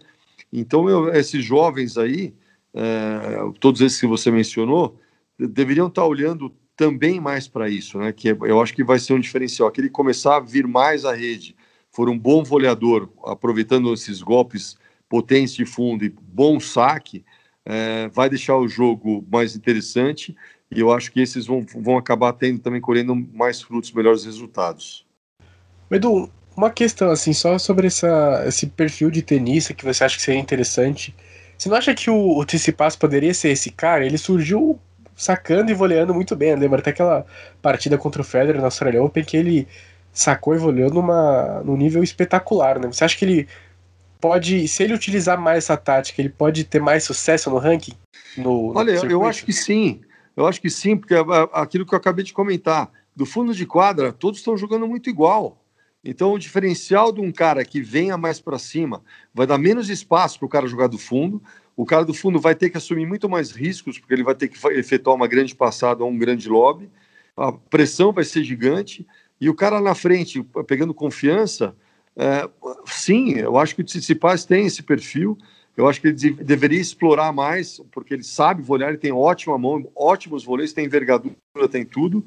[0.51, 2.33] Então, eu, esses jovens aí,
[2.73, 4.99] é, todos esses que você mencionou,
[5.37, 8.11] deveriam estar olhando também mais para isso, né?
[8.11, 9.67] Que é, eu acho que vai ser um diferencial.
[9.67, 11.55] Aquele começar a vir mais à rede,
[11.91, 17.23] for um bom voleador, aproveitando esses golpes potentes de fundo e bom saque,
[17.65, 20.35] é, vai deixar o jogo mais interessante
[20.75, 25.05] e eu acho que esses vão, vão acabar tendo também colhendo mais frutos, melhores resultados.
[25.91, 30.23] Edu, uma questão assim, só sobre essa, esse perfil de tenista que você acha que
[30.23, 31.15] seria interessante.
[31.57, 34.05] Você não acha que o, o Tsitsipas poderia ser esse cara?
[34.05, 34.79] Ele surgiu
[35.15, 36.55] sacando e voleando muito bem.
[36.55, 37.25] Lembra até aquela
[37.61, 39.67] partida contra o Federer na Australian Open que ele
[40.11, 42.87] sacou e voleou numa, num nível espetacular, né?
[42.87, 43.47] Você acha que ele
[44.21, 47.93] pode, se ele utilizar mais essa tática, ele pode ter mais sucesso no ranking?
[48.37, 50.01] No, Olha, eu acho que sim.
[50.35, 51.13] Eu acho que sim, porque
[51.51, 55.62] aquilo que eu acabei de comentar, do fundo de quadra, todos estão jogando muito igual.
[56.03, 59.01] Então, o diferencial de um cara que venha mais para cima
[59.33, 61.41] vai dar menos espaço para o cara jogar do fundo.
[61.77, 64.49] O cara do fundo vai ter que assumir muito mais riscos, porque ele vai ter
[64.49, 66.89] que efetuar uma grande passada ou um grande lobby.
[67.37, 69.07] A pressão vai ser gigante.
[69.39, 71.75] E o cara na frente, pegando confiança,
[72.15, 72.49] é,
[72.85, 75.37] sim, eu acho que o Tsitsipas tem esse perfil.
[75.75, 79.89] Eu acho que ele deveria explorar mais, porque ele sabe volear, ele tem ótima mão,
[79.95, 81.35] ótimos voleios, tem envergadura,
[81.71, 82.23] tem tudo.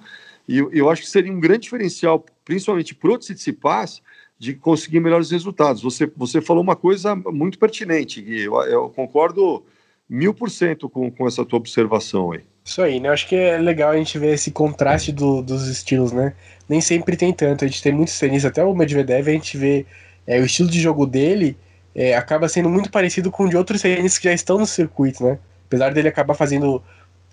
[0.49, 4.01] E eu acho que seria um grande diferencial, principalmente para o Tsitsipas,
[4.39, 5.83] de conseguir melhores resultados.
[5.83, 8.45] Você, você falou uma coisa muito pertinente, Gui.
[8.45, 9.65] Eu, eu concordo
[10.09, 12.43] mil por cento com, com essa tua observação aí.
[12.65, 13.09] Isso aí, né?
[13.09, 16.35] Eu acho que é legal a gente ver esse contraste do, dos estilos, né?
[16.69, 17.65] Nem sempre tem tanto.
[17.65, 19.87] A gente tem muitos tenistas, até o Medvedev, a gente vê
[20.27, 21.57] é, o estilo de jogo dele
[21.95, 25.25] é, acaba sendo muito parecido com o de outros tenistas que já estão no circuito,
[25.25, 25.39] né?
[25.67, 26.83] Apesar dele acabar fazendo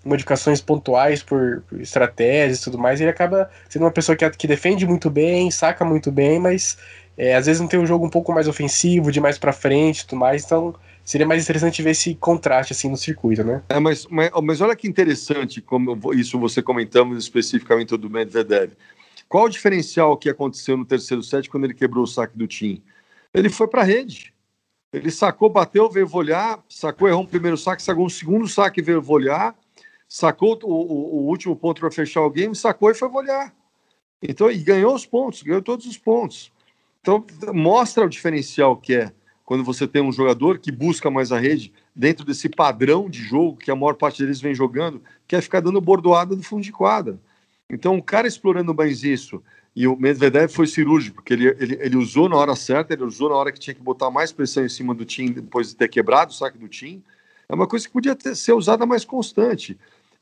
[0.04, 4.46] modificações pontuais por, por estratégias e tudo mais, ele acaba sendo uma pessoa que, que
[4.46, 6.78] defende muito bem, saca muito bem, mas
[7.16, 10.00] é, às vezes não tem um jogo um pouco mais ofensivo, de mais para frente
[10.00, 10.74] e tudo mais, então
[11.04, 13.62] seria mais interessante ver esse contraste assim no circuito, né?
[13.68, 18.72] É, mas, mas, mas olha que interessante, como isso você comentamos especificamente do Medvedev.
[19.28, 22.82] Qual o diferencial que aconteceu no terceiro set quando ele quebrou o saque do Tim?
[23.32, 24.32] Ele foi para a rede.
[24.92, 29.02] Ele sacou, bateu, veio volhar, sacou, errou um primeiro saque, sacou um segundo saque, veio
[29.02, 29.54] volhar,
[30.08, 33.54] sacou o, o, o último ponto para fechar o game, sacou e foi volhar.
[34.22, 36.52] Então, e ganhou os pontos, ganhou todos os pontos.
[37.00, 39.12] Então, mostra o diferencial que é
[39.44, 43.58] quando você tem um jogador que busca mais a rede dentro desse padrão de jogo
[43.58, 46.72] que a maior parte deles vem jogando, que é ficar dando bordoada no fundo de
[46.72, 47.18] quadra.
[47.68, 49.42] Então, o cara explorando mais isso
[49.76, 53.28] e o Medvedev foi cirúrgico, porque ele, ele, ele usou na hora certa, ele usou
[53.28, 55.88] na hora que tinha que botar mais pressão em cima do time depois de ter
[55.88, 57.02] quebrado o saque do time.
[57.48, 59.76] É uma coisa que podia ter, ser usada mais constante.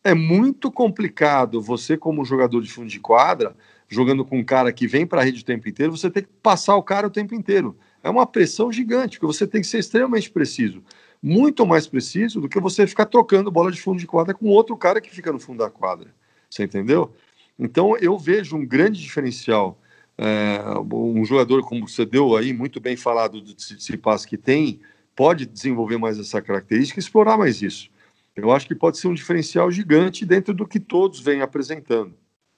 [0.04, 3.54] É muito complicado você, como jogador de fundo de quadra,
[3.88, 6.28] jogando com um cara que vem para a rede o tempo inteiro, você tem que
[6.42, 7.76] passar o cara o tempo inteiro.
[8.02, 10.82] É uma pressão gigante, porque você tem que ser extremamente preciso.
[11.22, 14.76] Muito mais preciso do que você ficar trocando bola de fundo de quadra com outro
[14.76, 16.12] cara que fica no fundo da quadra.
[16.50, 17.14] Você entendeu?
[17.56, 19.78] Então eu vejo um grande diferencial.
[20.18, 20.60] É,
[20.92, 24.80] um jogador como você deu aí, muito bem falado do Tsitsipas que tem,
[25.14, 27.91] pode desenvolver mais essa característica e explorar mais isso.
[28.34, 32.14] Eu acho que pode ser um diferencial gigante dentro do que todos vêm apresentando.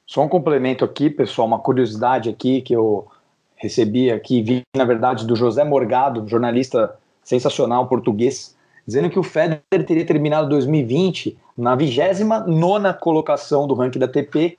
[0.07, 3.09] Só um complemento aqui, pessoal, uma curiosidade aqui que eu
[3.57, 8.55] recebi aqui, vi na verdade do José Morgado, jornalista sensacional português,
[8.87, 12.53] dizendo que o Federer teria terminado 2020 na 29
[13.01, 14.59] colocação do ranking da ATP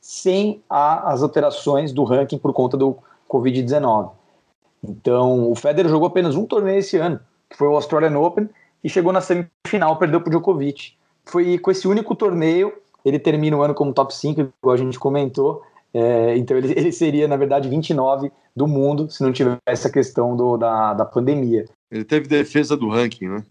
[0.00, 2.96] sem a, as alterações do ranking por conta do
[3.28, 4.10] Covid-19.
[4.82, 8.48] Então, o Federer jogou apenas um torneio esse ano, que foi o Australian Open,
[8.82, 10.92] e chegou na semifinal, perdeu para o Djokovic.
[11.24, 12.72] Foi com esse único torneio,
[13.04, 15.62] ele termina o ano como top 5, igual a gente comentou,
[15.92, 20.36] é, então ele, ele, seria, na verdade, 29 do mundo se não tivesse essa questão
[20.36, 21.64] do, da, da pandemia.
[21.90, 23.44] Ele teve defesa do ranking, né?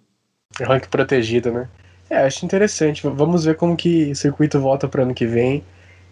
[0.62, 1.68] Ranking protegido, né?
[2.10, 3.02] É, acho interessante.
[3.04, 5.64] Vamos ver como que o circuito volta para ano que vem.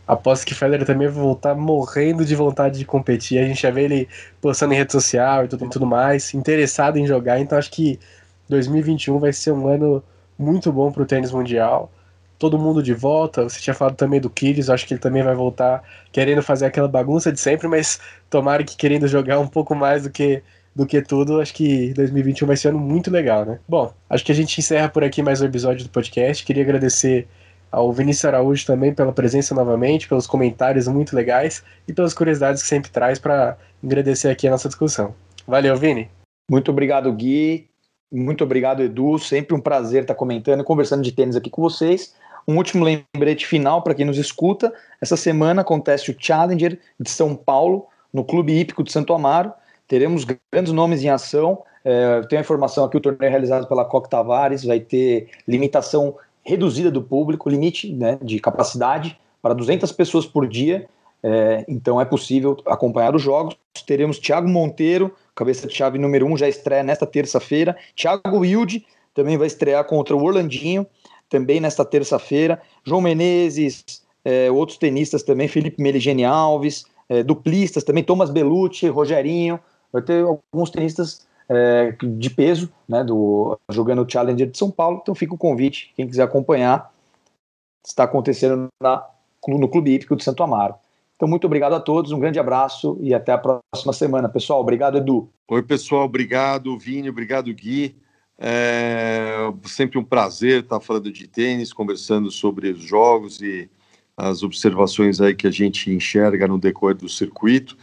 [0.08, 3.40] Aposto que Federer também vai voltar morrendo de vontade de competir.
[3.40, 4.10] A gente já vê ele
[4.42, 7.40] postando em rede social e tudo, e tudo mais, interessado em jogar.
[7.40, 8.00] Então acho que
[8.50, 10.04] 2021 vai ser um ano
[10.38, 11.92] muito bom para o tênis mundial.
[12.38, 13.44] Todo mundo de volta.
[13.44, 16.88] Você tinha falado também do Kyrgios, acho que ele também vai voltar querendo fazer aquela
[16.88, 20.44] bagunça de sempre, mas tomara que querendo jogar um pouco mais do que
[20.76, 23.60] do que tudo, acho que 2021 vai ser um ano muito legal, né?
[23.66, 26.44] Bom, acho que a gente encerra por aqui mais um episódio do podcast.
[26.44, 27.30] Queria agradecer
[27.72, 32.68] ao Vinícius Araújo também pela presença novamente, pelos comentários muito legais e pelas curiosidades que
[32.68, 35.16] sempre traz para agradecer aqui a nossa discussão.
[35.48, 36.10] Valeu, Vini.
[36.50, 37.68] Muito obrigado, Gui.
[38.12, 39.18] Muito obrigado, Edu.
[39.18, 42.14] Sempre um prazer estar comentando e conversando de tênis aqui com vocês.
[42.48, 44.74] Um último lembrete final para quem nos escuta.
[45.02, 49.52] Essa semana acontece o Challenger de São Paulo, no Clube Hípico de Santo Amaro.
[49.88, 51.64] Teremos grandes nomes em ação.
[51.84, 56.16] É, tenho a informação aqui: o torneio é realizado pela Coque Tavares vai ter limitação
[56.44, 60.88] reduzida do público, limite né, de capacidade para 200 pessoas por dia.
[61.24, 63.58] É, então é possível acompanhar os jogos.
[63.86, 67.76] Teremos Thiago Monteiro, cabeça de chave número 1, um, já estreia nesta terça-feira.
[67.96, 70.88] Thiago Wilde também vai estrear contra o Orlandinho,
[71.30, 72.62] também nesta terça-feira.
[72.84, 73.84] João Menezes,
[74.24, 79.60] é, outros tenistas também, Felipe Meligeni Alves, é, duplistas também, Thomas Bellucci, Rogerinho.
[79.92, 85.00] Vai ter alguns tenistas é, de peso, né, do, jogando o Challenger de São Paulo.
[85.02, 86.92] Então fica o convite, quem quiser acompanhar,
[87.86, 89.06] está acontecendo na,
[89.48, 90.76] no Clube Hípico de Santo Amaro.
[91.16, 94.28] Então, muito obrigado a todos, um grande abraço e até a próxima semana.
[94.28, 95.30] Pessoal, obrigado, Edu.
[95.50, 97.96] Oi, pessoal, obrigado, Vini, obrigado, Gui.
[98.38, 103.70] É sempre um prazer estar falando de tênis, conversando sobre os jogos e
[104.18, 107.78] as observações aí que a gente enxerga no decorrer do circuito.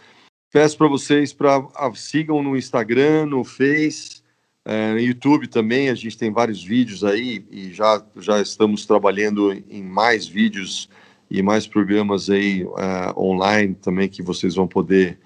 [0.53, 4.22] Peço para vocês para sigam no Instagram, no Face,
[4.64, 5.89] é, no YouTube também.
[5.89, 10.89] A gente tem vários vídeos aí e já, já estamos trabalhando em mais vídeos
[11.33, 15.18] e mais programas aí é, online também que vocês vão poder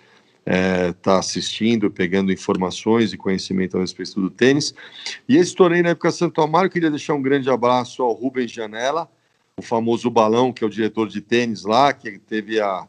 [0.47, 4.73] estar é, tá assistindo, pegando informações e conhecimento a respeito do tênis.
[5.29, 9.11] E esse torneio na época Santo Amaro, queria deixar um grande abraço ao Rubens Janela,
[9.57, 12.87] o famoso Balão, que é o diretor de tênis lá, que teve a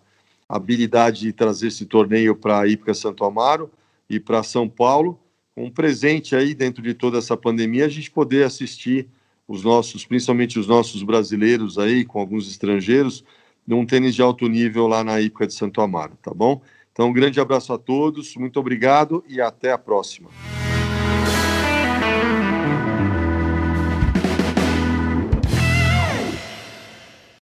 [0.47, 3.71] habilidade de trazer esse torneio para a Ípica Santo Amaro
[4.07, 5.19] e para São Paulo.
[5.55, 9.07] Um presente aí dentro de toda essa pandemia, a gente poder assistir
[9.47, 13.23] os nossos, principalmente os nossos brasileiros aí, com alguns estrangeiros,
[13.65, 16.61] num tênis de alto nível lá na Ípica de Santo Amaro, tá bom?
[16.91, 20.29] Então, um grande abraço a todos, muito obrigado e até a próxima.